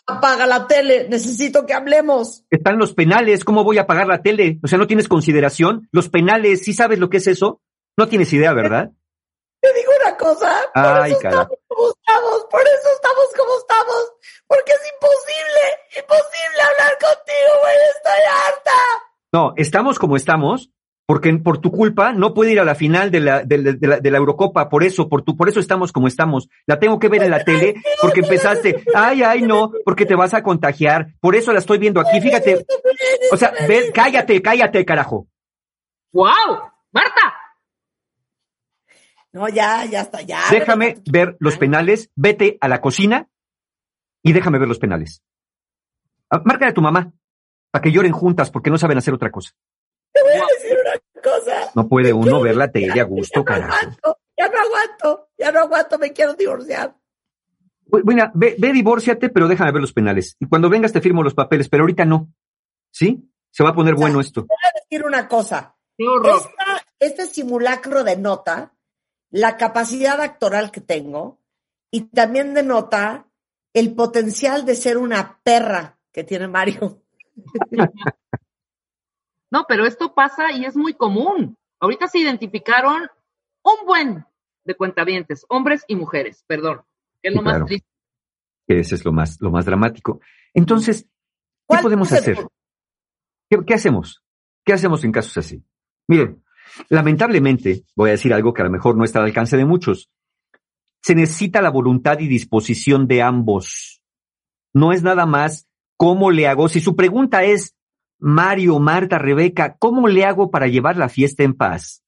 [0.06, 2.44] apaga la tele, necesito que hablemos.
[2.50, 4.58] Están los penales, ¿cómo voy a apagar la tele?
[4.62, 5.88] O sea, ¿no tienes consideración?
[5.92, 7.62] Los penales, ¿sí sabes lo que es eso?
[7.96, 8.90] No tienes idea, ¿verdad?
[9.60, 14.12] Te digo una cosa, por Ay, eso estamos como estamos, por eso estamos como estamos,
[14.46, 15.64] porque es imposible,
[15.96, 18.78] imposible hablar contigo, güey, estoy harta.
[19.32, 20.70] No, estamos como estamos
[21.10, 24.10] porque por tu culpa no puede ir a la final de la, de, la, de
[24.12, 26.48] la, Eurocopa, por eso, por tu, por eso estamos como estamos.
[26.66, 30.34] La tengo que ver en la tele porque empezaste, ay, ay, no, porque te vas
[30.34, 31.08] a contagiar.
[31.18, 32.64] Por eso la estoy viendo aquí, fíjate.
[33.32, 35.26] O sea, ve, cállate, cállate, carajo.
[36.12, 36.60] ¡Wow!
[36.92, 37.34] ¡Marta!
[39.32, 40.42] No, ya, ya está, ya.
[40.48, 43.28] Déjame ver los penales, vete a la cocina
[44.22, 45.24] y déjame ver los penales.
[46.30, 47.12] Ah, márcale a tu mamá
[47.72, 49.50] para que lloren juntas porque no saben hacer otra cosa.
[50.12, 51.70] Te voy a decir una cosa.
[51.74, 55.52] No puede uno ver la tele a gusto, ya no Aguanto, ya no aguanto, ya
[55.52, 56.96] no aguanto, me quiero divorciar.
[57.86, 60.36] Bueno, ve, ve, divórciate, pero déjame ver los penales.
[60.38, 62.32] Y cuando vengas te firmo los papeles, pero ahorita no.
[62.90, 63.28] ¿Sí?
[63.50, 64.42] Se va a poner bueno esto.
[64.42, 65.76] Te voy a decir una cosa.
[66.98, 68.74] este simulacro de nota,
[69.30, 71.40] la capacidad actoral que tengo,
[71.90, 73.26] y también denota
[73.72, 77.02] el potencial de ser una perra que tiene Mario.
[79.50, 81.56] No, pero esto pasa y es muy común.
[81.80, 83.08] Ahorita se identificaron
[83.62, 84.24] un buen
[84.64, 86.82] de cuentavientes, hombres y mujeres, perdón,
[87.22, 87.88] que es lo más triste.
[88.66, 90.20] Ese es lo más, lo más dramático.
[90.54, 91.06] Entonces,
[91.68, 92.38] ¿qué podemos hacer?
[93.48, 94.22] ¿Qué, hacemos?
[94.64, 95.64] ¿Qué hacemos en casos así?
[96.06, 96.44] Miren,
[96.88, 100.08] lamentablemente, voy a decir algo que a lo mejor no está al alcance de muchos.
[101.02, 104.02] Se necesita la voluntad y disposición de ambos.
[104.72, 106.68] No es nada más cómo le hago.
[106.68, 107.74] Si su pregunta es,
[108.20, 112.02] Mario, Marta, Rebeca, ¿cómo le hago para llevar la fiesta en paz?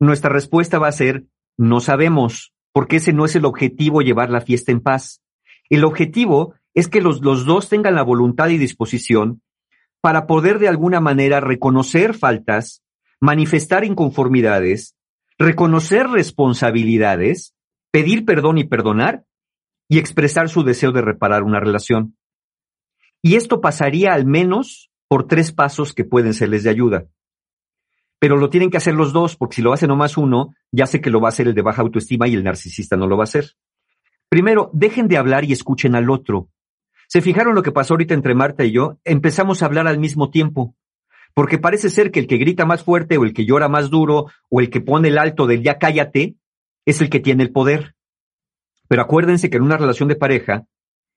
[0.00, 1.24] Nuestra respuesta va a ser,
[1.56, 5.22] no sabemos, porque ese no es el objetivo llevar la fiesta en paz.
[5.68, 9.42] El objetivo es que los, los dos tengan la voluntad y disposición
[10.00, 12.82] para poder de alguna manera reconocer faltas,
[13.20, 14.94] manifestar inconformidades,
[15.38, 17.54] reconocer responsabilidades,
[17.90, 19.24] pedir perdón y perdonar
[19.88, 22.16] y expresar su deseo de reparar una relación.
[23.22, 27.06] Y esto pasaría al menos por tres pasos que pueden serles de ayuda.
[28.18, 31.00] Pero lo tienen que hacer los dos, porque si lo hace nomás uno, ya sé
[31.00, 33.22] que lo va a hacer el de baja autoestima y el narcisista no lo va
[33.22, 33.52] a hacer.
[34.28, 36.48] Primero, dejen de hablar y escuchen al otro.
[37.08, 38.98] ¿Se fijaron lo que pasó ahorita entre Marta y yo?
[39.04, 40.74] Empezamos a hablar al mismo tiempo.
[41.34, 44.26] Porque parece ser que el que grita más fuerte o el que llora más duro
[44.48, 46.36] o el que pone el alto del ya cállate
[46.86, 47.94] es el que tiene el poder.
[48.88, 50.66] Pero acuérdense que en una relación de pareja,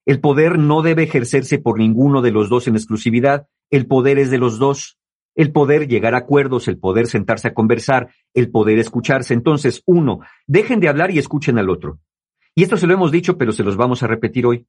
[0.04, 3.48] el poder no debe ejercerse por ninguno de los dos en exclusividad.
[3.70, 4.98] El poder es de los dos.
[5.34, 9.32] El poder llegar a acuerdos, el poder sentarse a conversar, el poder escucharse.
[9.32, 12.00] Entonces, uno, dejen de hablar y escuchen al otro.
[12.54, 14.66] Y esto se lo hemos dicho, pero se los vamos a repetir hoy.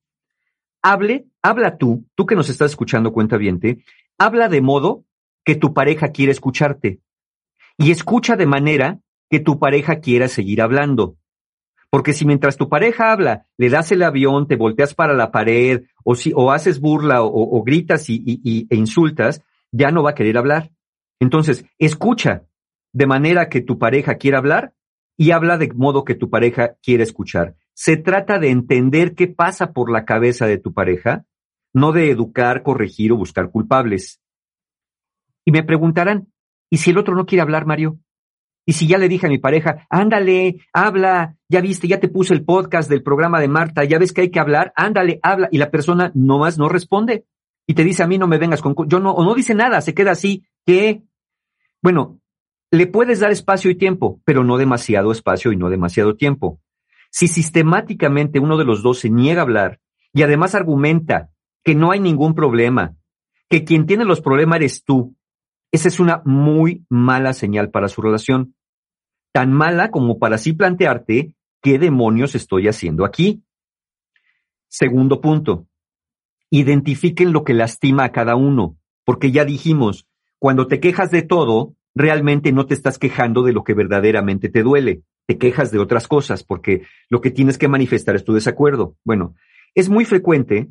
[0.83, 3.83] Hable, habla tú, tú que nos estás escuchando, cuenta viente,
[4.17, 5.03] habla de modo
[5.43, 7.01] que tu pareja quiere escucharte.
[7.77, 11.17] Y escucha de manera que tu pareja quiera seguir hablando.
[11.91, 15.83] Porque si mientras tu pareja habla, le das el avión, te volteas para la pared,
[16.05, 20.37] o, si, o haces burla, o, gritas y, e insultas, ya no va a querer
[20.37, 20.71] hablar.
[21.19, 22.45] Entonces, escucha
[22.93, 24.73] de manera que tu pareja quiera hablar
[25.17, 27.55] y habla de modo que tu pareja quiere escuchar.
[27.73, 31.25] Se trata de entender qué pasa por la cabeza de tu pareja,
[31.73, 34.21] no de educar, corregir o buscar culpables.
[35.43, 36.31] Y me preguntarán,
[36.69, 37.99] ¿y si el otro no quiere hablar, Mario?
[38.65, 42.33] Y si ya le dije a mi pareja, ándale, habla, ya viste, ya te puse
[42.33, 45.57] el podcast del programa de Marta, ya ves que hay que hablar, ándale, habla, y
[45.57, 47.25] la persona nomás no responde.
[47.67, 49.81] Y te dice a mí no me vengas con, yo no, o no dice nada,
[49.81, 51.03] se queda así, que,
[51.81, 52.21] bueno,
[52.71, 56.61] le puedes dar espacio y tiempo, pero no demasiado espacio y no demasiado tiempo.
[57.09, 59.81] Si sistemáticamente uno de los dos se niega a hablar
[60.13, 61.31] y además argumenta
[61.65, 62.95] que no hay ningún problema,
[63.49, 65.17] que quien tiene los problemas eres tú,
[65.73, 68.55] esa es una muy mala señal para su relación.
[69.33, 73.43] Tan mala como para así plantearte qué demonios estoy haciendo aquí.
[74.67, 75.67] Segundo punto,
[76.49, 80.07] identifiquen lo que lastima a cada uno, porque ya dijimos,
[80.39, 84.63] cuando te quejas de todo, realmente no te estás quejando de lo que verdaderamente te
[84.63, 88.95] duele te quejas de otras cosas porque lo que tienes que manifestar es tu desacuerdo.
[89.03, 89.35] Bueno,
[89.75, 90.69] es muy frecuente.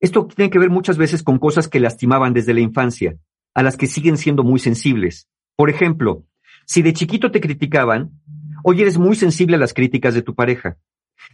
[0.00, 3.16] Esto tiene que ver muchas veces con cosas que lastimaban desde la infancia,
[3.54, 5.28] a las que siguen siendo muy sensibles.
[5.56, 6.24] Por ejemplo,
[6.66, 8.10] si de chiquito te criticaban,
[8.68, 10.76] hoy eres muy sensible a las críticas de tu pareja.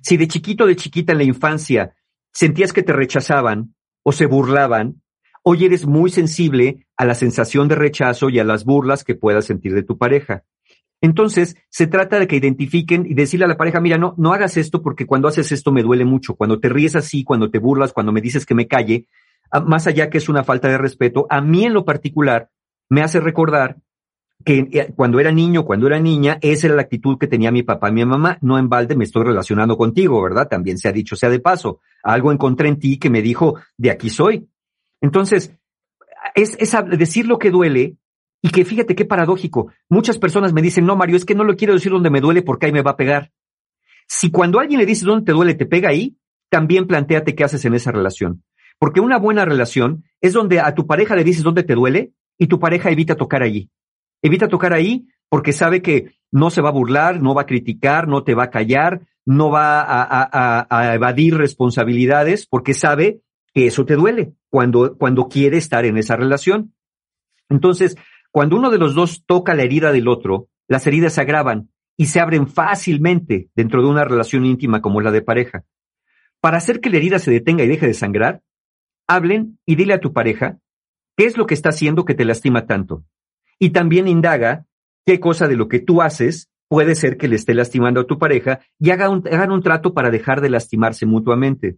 [0.02, 1.94] Si de chiquito de chiquita en la infancia
[2.30, 5.00] sentías que te rechazaban o se burlaban,
[5.42, 9.46] hoy eres muy sensible a la sensación de rechazo y a las burlas que puedas
[9.46, 10.44] sentir de tu pareja.
[11.00, 14.58] Entonces, se trata de que identifiquen y decirle a la pareja, mira, no, no hagas
[14.58, 16.34] esto porque cuando haces esto me duele mucho.
[16.34, 19.08] Cuando te ríes así, cuando te burlas, cuando me dices que me calle,
[19.66, 22.50] más allá que es una falta de respeto, a mí en lo particular
[22.90, 23.78] me hace recordar
[24.44, 27.62] que eh, cuando era niño, cuando era niña, esa era la actitud que tenía mi
[27.62, 28.38] papá y mi mamá.
[28.40, 30.48] No en balde me estoy relacionando contigo, ¿verdad?
[30.48, 31.80] También se ha dicho, sea de paso.
[32.02, 34.48] Algo encontré en ti que me dijo, de aquí soy.
[35.00, 35.54] Entonces,
[36.34, 37.96] es, es decir lo que duele
[38.40, 39.72] y que fíjate qué paradójico.
[39.88, 42.42] Muchas personas me dicen, no, Mario, es que no lo quiero decir donde me duele
[42.42, 43.30] porque ahí me va a pegar.
[44.08, 46.16] Si cuando alguien le dice dónde te duele, te pega ahí,
[46.50, 48.42] también planteate qué haces en esa relación.
[48.78, 52.48] Porque una buena relación es donde a tu pareja le dices dónde te duele y
[52.48, 53.70] tu pareja evita tocar allí.
[54.22, 58.08] Evita tocar ahí porque sabe que no se va a burlar, no va a criticar,
[58.08, 63.20] no te va a callar, no va a, evadir responsabilidades porque sabe
[63.52, 66.74] que eso te duele cuando, cuando quiere estar en esa relación.
[67.48, 67.96] Entonces,
[68.30, 72.06] cuando uno de los dos toca la herida del otro, las heridas se agravan y
[72.06, 75.64] se abren fácilmente dentro de una relación íntima como la de pareja.
[76.40, 78.42] Para hacer que la herida se detenga y deje de sangrar,
[79.06, 80.58] hablen y dile a tu pareja
[81.16, 83.04] qué es lo que está haciendo que te lastima tanto.
[83.62, 84.66] Y también indaga
[85.06, 88.18] qué cosa de lo que tú haces puede ser que le esté lastimando a tu
[88.18, 91.76] pareja y hagan un trato para dejar de lastimarse mutuamente.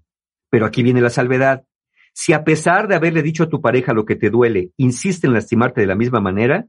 [0.48, 1.66] Pero aquí viene la salvedad.
[2.14, 5.34] Si a pesar de haberle dicho a tu pareja lo que te duele, insiste en
[5.34, 6.66] lastimarte de la misma manera,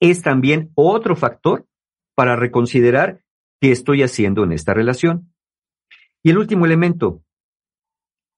[0.00, 1.64] es también otro factor
[2.14, 3.22] para reconsiderar
[3.62, 5.32] qué estoy haciendo en esta relación.
[6.22, 7.22] Y el último elemento,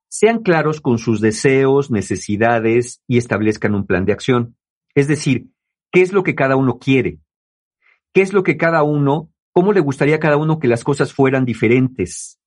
[0.09, 4.57] sean claros con sus deseos, necesidades y establezcan un plan de acción.
[4.95, 5.49] Es decir,
[5.91, 7.19] qué es lo que cada uno quiere,
[8.13, 11.13] qué es lo que cada uno, cómo le gustaría a cada uno que las cosas
[11.13, 12.41] fueran diferentes,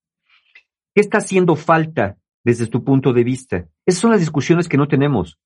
[0.93, 3.67] qué está haciendo falta desde tu punto de vista.
[3.85, 5.39] Esas son las discusiones que no tenemos.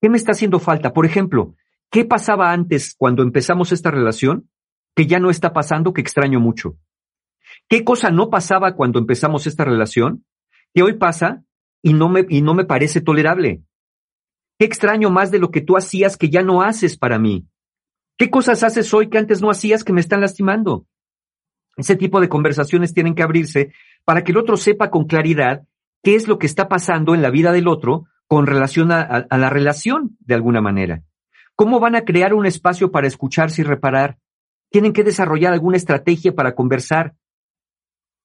[0.00, 0.92] ¿Qué me está haciendo falta?
[0.92, 1.54] Por ejemplo,
[1.90, 4.50] ¿qué pasaba antes cuando empezamos esta relación
[4.94, 6.76] que ya no está pasando, que extraño mucho?
[7.68, 10.24] ¿Qué cosa no pasaba cuando empezamos esta relación
[10.74, 11.44] que hoy pasa
[11.82, 13.62] y no me, y no me parece tolerable?
[14.58, 17.46] ¿Qué extraño más de lo que tú hacías que ya no haces para mí?
[18.16, 20.86] ¿Qué cosas haces hoy que antes no hacías que me están lastimando?
[21.76, 23.72] Ese tipo de conversaciones tienen que abrirse
[24.04, 25.66] para que el otro sepa con claridad
[26.02, 29.50] qué es lo que está pasando en la vida del otro con relación a, la
[29.50, 31.02] relación, de alguna manera.
[31.54, 34.18] ¿Cómo van a crear un espacio para escucharse y reparar?
[34.70, 37.14] Tienen que desarrollar alguna estrategia para conversar.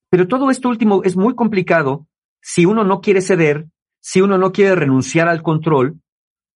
[0.10, 2.08] Pero todo esto último es muy complicado
[2.42, 3.68] si uno no quiere ceder,
[4.00, 6.01] si uno no quiere renunciar al control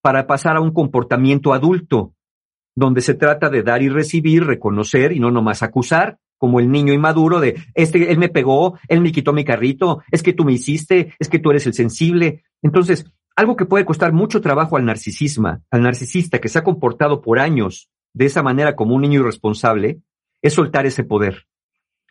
[0.06, 2.14] para pasar a un comportamiento adulto,
[2.76, 6.92] donde se trata de dar y recibir, reconocer y no nomás acusar, como el niño
[6.92, 10.52] inmaduro de, este, él me pegó, él me quitó mi carrito, es que tú me
[10.52, 12.44] hiciste, es que tú eres el sensible.
[12.62, 17.20] Entonces, algo que puede costar mucho trabajo al narcisismo, al narcisista que se ha comportado
[17.20, 20.02] por años de esa manera como un niño irresponsable,
[20.40, 21.48] es soltar ese poder.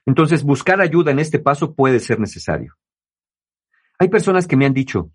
[0.06, 2.74] Entonces, buscar ayuda en este paso puede ser necesario.
[3.98, 5.12] Hay personas que me han dicho,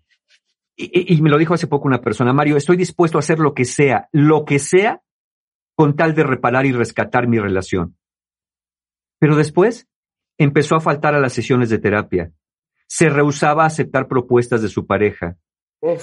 [0.91, 3.53] y, y me lo dijo hace poco una persona, Mario, estoy dispuesto a hacer lo
[3.53, 5.01] que sea, lo que sea,
[5.75, 7.97] con tal de reparar y rescatar mi relación.
[9.19, 9.87] Pero después
[10.37, 12.31] empezó a faltar a las sesiones de terapia.
[12.87, 15.37] Se rehusaba a aceptar propuestas de su pareja.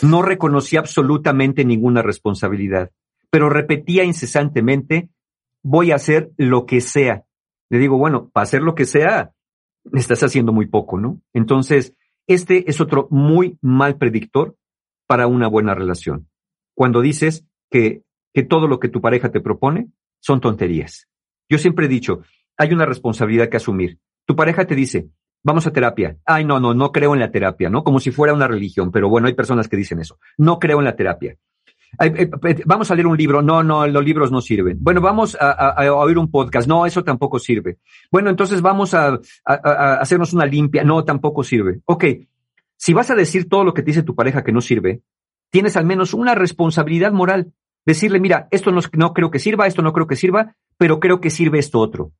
[0.02, 2.90] No reconocía absolutamente ninguna responsabilidad,
[3.30, 5.10] pero repetía incesantemente,
[5.62, 7.24] voy a hacer lo que sea.
[7.70, 9.32] Le digo, bueno, para hacer lo que sea,
[9.92, 11.20] estás haciendo muy poco, ¿no?
[11.32, 11.94] Entonces,
[12.26, 14.56] este es otro muy mal predictor
[15.08, 16.28] para una buena relación.
[16.74, 18.02] Cuando dices que,
[18.32, 19.88] que todo lo que tu pareja te propone
[20.20, 21.08] son tonterías.
[21.48, 22.22] Yo siempre he dicho,
[22.56, 23.98] hay una responsabilidad que asumir.
[24.26, 25.08] Tu pareja te dice,
[25.42, 26.18] vamos a terapia.
[26.26, 27.82] Ay, no, no, no creo en la terapia, ¿no?
[27.82, 30.18] Como si fuera una religión, pero bueno, hay personas que dicen eso.
[30.36, 31.36] No creo en la terapia.
[32.00, 33.40] Eh, eh, vamos a leer un libro.
[33.40, 34.76] No, no, los libros no sirven.
[34.78, 36.68] Bueno, vamos a, oír un podcast.
[36.68, 37.78] No, eso tampoco sirve.
[38.12, 40.84] Bueno, entonces vamos a, a, hacernos una limpia.
[40.84, 41.80] No, tampoco sirve.
[41.86, 42.04] Ok,
[42.78, 45.02] si vas a decir todo lo que te dice tu pareja que no sirve,
[45.50, 47.52] tienes al menos una responsabilidad moral.
[47.84, 51.30] Decirle, mira, esto no, creo que sirva, esto no creo que sirva, pero creo que
[51.30, 52.12] sirve esto otro.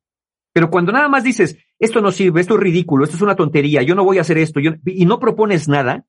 [0.51, 3.83] Pero cuando nada más dices, esto no sirve, esto es ridículo, esto es una tontería,
[3.83, 6.05] yo no voy a hacer esto, y no propones nada,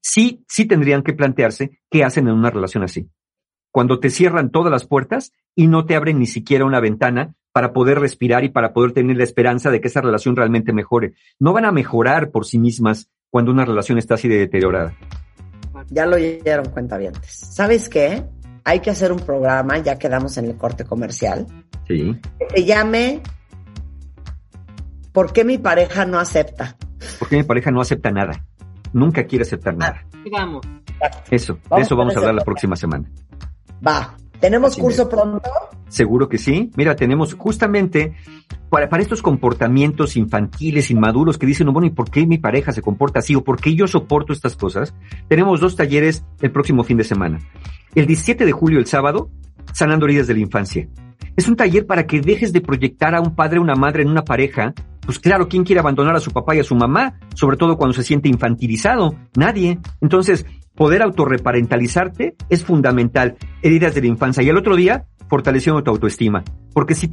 [0.00, 3.08] sí, sí tendrían que plantearse qué hacen en una relación así.
[3.70, 7.72] Cuando te cierran todas las puertas y no te abren ni siquiera una ventana para
[7.72, 11.14] poder respirar y para poder tener la esperanza de que esa relación realmente mejore.
[11.38, 14.94] No van a mejorar por sí mismas cuando una relación está así de deteriorada.
[15.90, 17.12] Ya lo dieron cuenta bien.
[17.22, 18.24] ¿Sabes qué?
[18.68, 21.46] hay que hacer un programa, ya quedamos en el corte comercial.
[21.86, 22.14] Sí.
[22.38, 23.22] Que se llame
[25.10, 26.76] ¿Por qué mi pareja no acepta?
[27.18, 28.44] ¿Por qué mi pareja no acepta nada?
[28.92, 30.04] Nunca quiere aceptar nada.
[30.30, 30.66] Vamos.
[31.30, 33.10] Eso, de eso vamos a hablar la próxima semana.
[33.84, 34.14] Va.
[34.38, 35.50] ¿Tenemos curso pronto?
[35.88, 36.70] Seguro que sí.
[36.76, 38.14] Mira, tenemos justamente
[38.70, 42.82] para, para estos comportamientos infantiles, inmaduros, que dicen, bueno, ¿y por qué mi pareja se
[42.82, 43.34] comporta así?
[43.34, 44.94] ¿O por qué yo soporto estas cosas?
[45.28, 47.38] Tenemos dos talleres el próximo fin de semana.
[47.94, 49.30] El 17 de julio, el sábado,
[49.72, 50.88] Sanando heridas de la infancia.
[51.36, 54.08] Es un taller para que dejes de proyectar a un padre o una madre en
[54.08, 54.74] una pareja.
[55.04, 57.18] Pues claro, ¿quién quiere abandonar a su papá y a su mamá?
[57.34, 59.14] Sobre todo cuando se siente infantilizado.
[59.36, 59.78] Nadie.
[60.00, 60.46] Entonces,
[60.78, 63.36] poder autorreparentalizarte es fundamental.
[63.62, 64.44] Heridas de la infancia.
[64.44, 66.44] Y el otro día, fortaleciendo tu autoestima.
[66.72, 67.08] Porque si,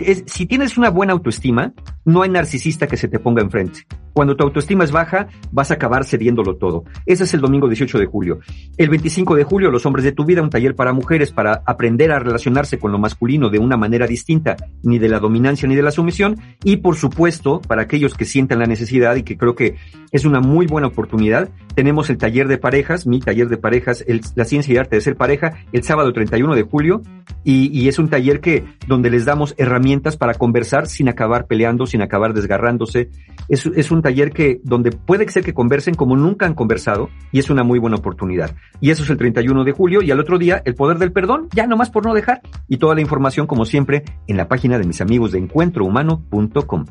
[0.46, 1.74] tienes una buena autoestima,
[2.06, 3.88] no hay narcisista que se te ponga enfrente.
[4.14, 6.84] Cuando tu autoestima es baja, vas a acabar cediéndolo todo.
[7.08, 8.40] Ese es el domingo 18 de julio.
[8.78, 12.12] El 25 de julio, Los Hombres de tu Vida, un taller para mujeres para aprender
[12.12, 15.82] a relacionarse con lo masculino de una manera distinta, ni de la dominancia ni de
[15.82, 16.38] la sumisión.
[16.64, 19.76] Y por supuesto, para aquellos que sientan la necesidad y que creo que
[20.12, 24.46] es una muy buena oportunidad, tenemos el taller de parejas, mi taller de parejas, la
[24.46, 27.02] ciencia y arte de ser pareja, el sábado 31 de julio.
[27.44, 31.96] Y, y es un taller que, donde les damos herramientas para conversar sin acabar peleándose
[31.96, 33.10] sin acabar desgarrándose.
[33.48, 37.40] Es, es un taller que, donde puede ser que conversen como nunca han conversado y
[37.40, 38.56] es una muy buena oportunidad.
[38.82, 41.48] Y eso es el 31 de julio y al otro día el poder del perdón,
[41.54, 42.42] ya nomás por no dejar.
[42.68, 46.86] Y toda la información, como siempre, en la página de mis amigos de encuentrohumano.com.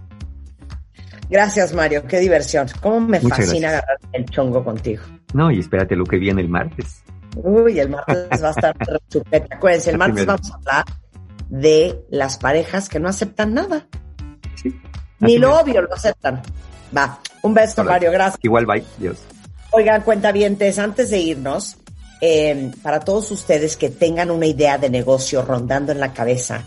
[1.30, 2.04] Gracias, Mario.
[2.06, 2.66] Qué diversión.
[2.80, 5.02] Cómo me fascina agarrar el chongo contigo.
[5.34, 7.02] No, y espérate lo que viene el martes.
[7.36, 8.76] Uy, el martes va a estar
[9.10, 9.54] chupete.
[9.54, 10.84] Acuérdense, el martes vamos a hablar
[11.50, 13.86] de las parejas que no aceptan nada.
[14.54, 14.74] Sí.
[15.20, 16.40] Ni lo obvio lo aceptan.
[16.96, 17.18] Va.
[17.42, 18.10] Un beso, Mario.
[18.10, 18.38] Gracias.
[18.42, 18.84] Igual, bye.
[18.98, 19.18] Dios.
[19.72, 21.76] Oigan, cuentavientes, antes de irnos,
[22.22, 26.62] eh, para todos ustedes que tengan una idea de negocio rondando en la cabeza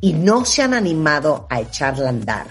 [0.00, 2.46] y no se han animado a echarla a andar,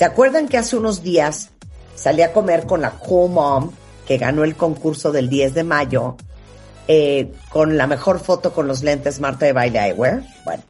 [0.00, 1.50] ¿Se acuerdan que hace unos días
[1.94, 3.70] salí a comer con la Cool Mom,
[4.10, 6.16] que ganó el concurso del 10 de mayo,
[6.88, 10.24] eh, con la mejor foto con los lentes Marta de Baile Eyewear?
[10.44, 10.64] Bueno,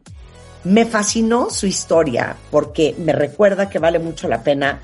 [0.65, 4.81] me fascinó su historia porque me recuerda que vale mucho la pena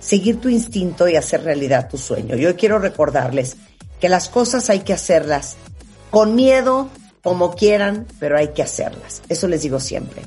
[0.00, 2.36] seguir tu instinto y hacer realidad tu sueño.
[2.36, 3.58] Yo quiero recordarles
[4.00, 5.58] que las cosas hay que hacerlas
[6.08, 6.88] con miedo,
[7.22, 9.20] como quieran, pero hay que hacerlas.
[9.28, 10.22] Eso les digo siempre.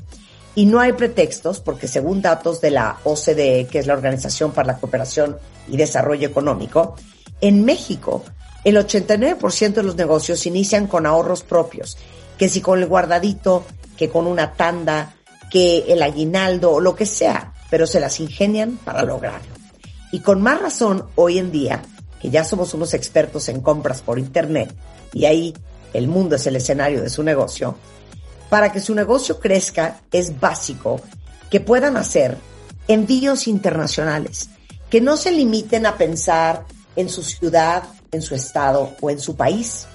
[0.54, 4.74] Y no hay pretextos porque según datos de la OCDE, que es la Organización para
[4.74, 6.94] la Cooperación y Desarrollo Económico,
[7.44, 8.24] en México
[8.64, 11.98] el 89% de los negocios inician con ahorros propios,
[12.38, 13.64] que si con el guardadito,
[13.98, 15.14] que con una tanda,
[15.50, 19.52] que el aguinaldo o lo que sea, pero se las ingenian para lograrlo.
[20.10, 21.82] Y con más razón hoy en día,
[22.18, 24.74] que ya somos unos expertos en compras por Internet
[25.12, 25.54] y ahí
[25.92, 27.76] el mundo es el escenario de su negocio,
[28.48, 31.02] para que su negocio crezca es básico
[31.50, 32.38] que puedan hacer
[32.88, 34.48] envíos internacionales,
[34.88, 36.64] que no se limiten a pensar
[36.96, 39.86] en su ciudad, en su estado o en su país.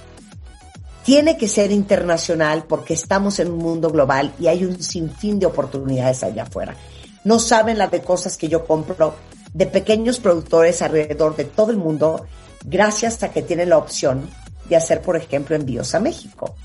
[1.04, 5.46] Tiene que ser internacional porque estamos en un mundo global y hay un sinfín de
[5.46, 6.76] oportunidades allá afuera.
[7.24, 9.16] No saben las de cosas que yo compro
[9.54, 12.26] de pequeños productores alrededor de todo el mundo
[12.64, 14.30] gracias a que tienen la opción
[14.68, 16.56] de hacer, por ejemplo, envíos a México.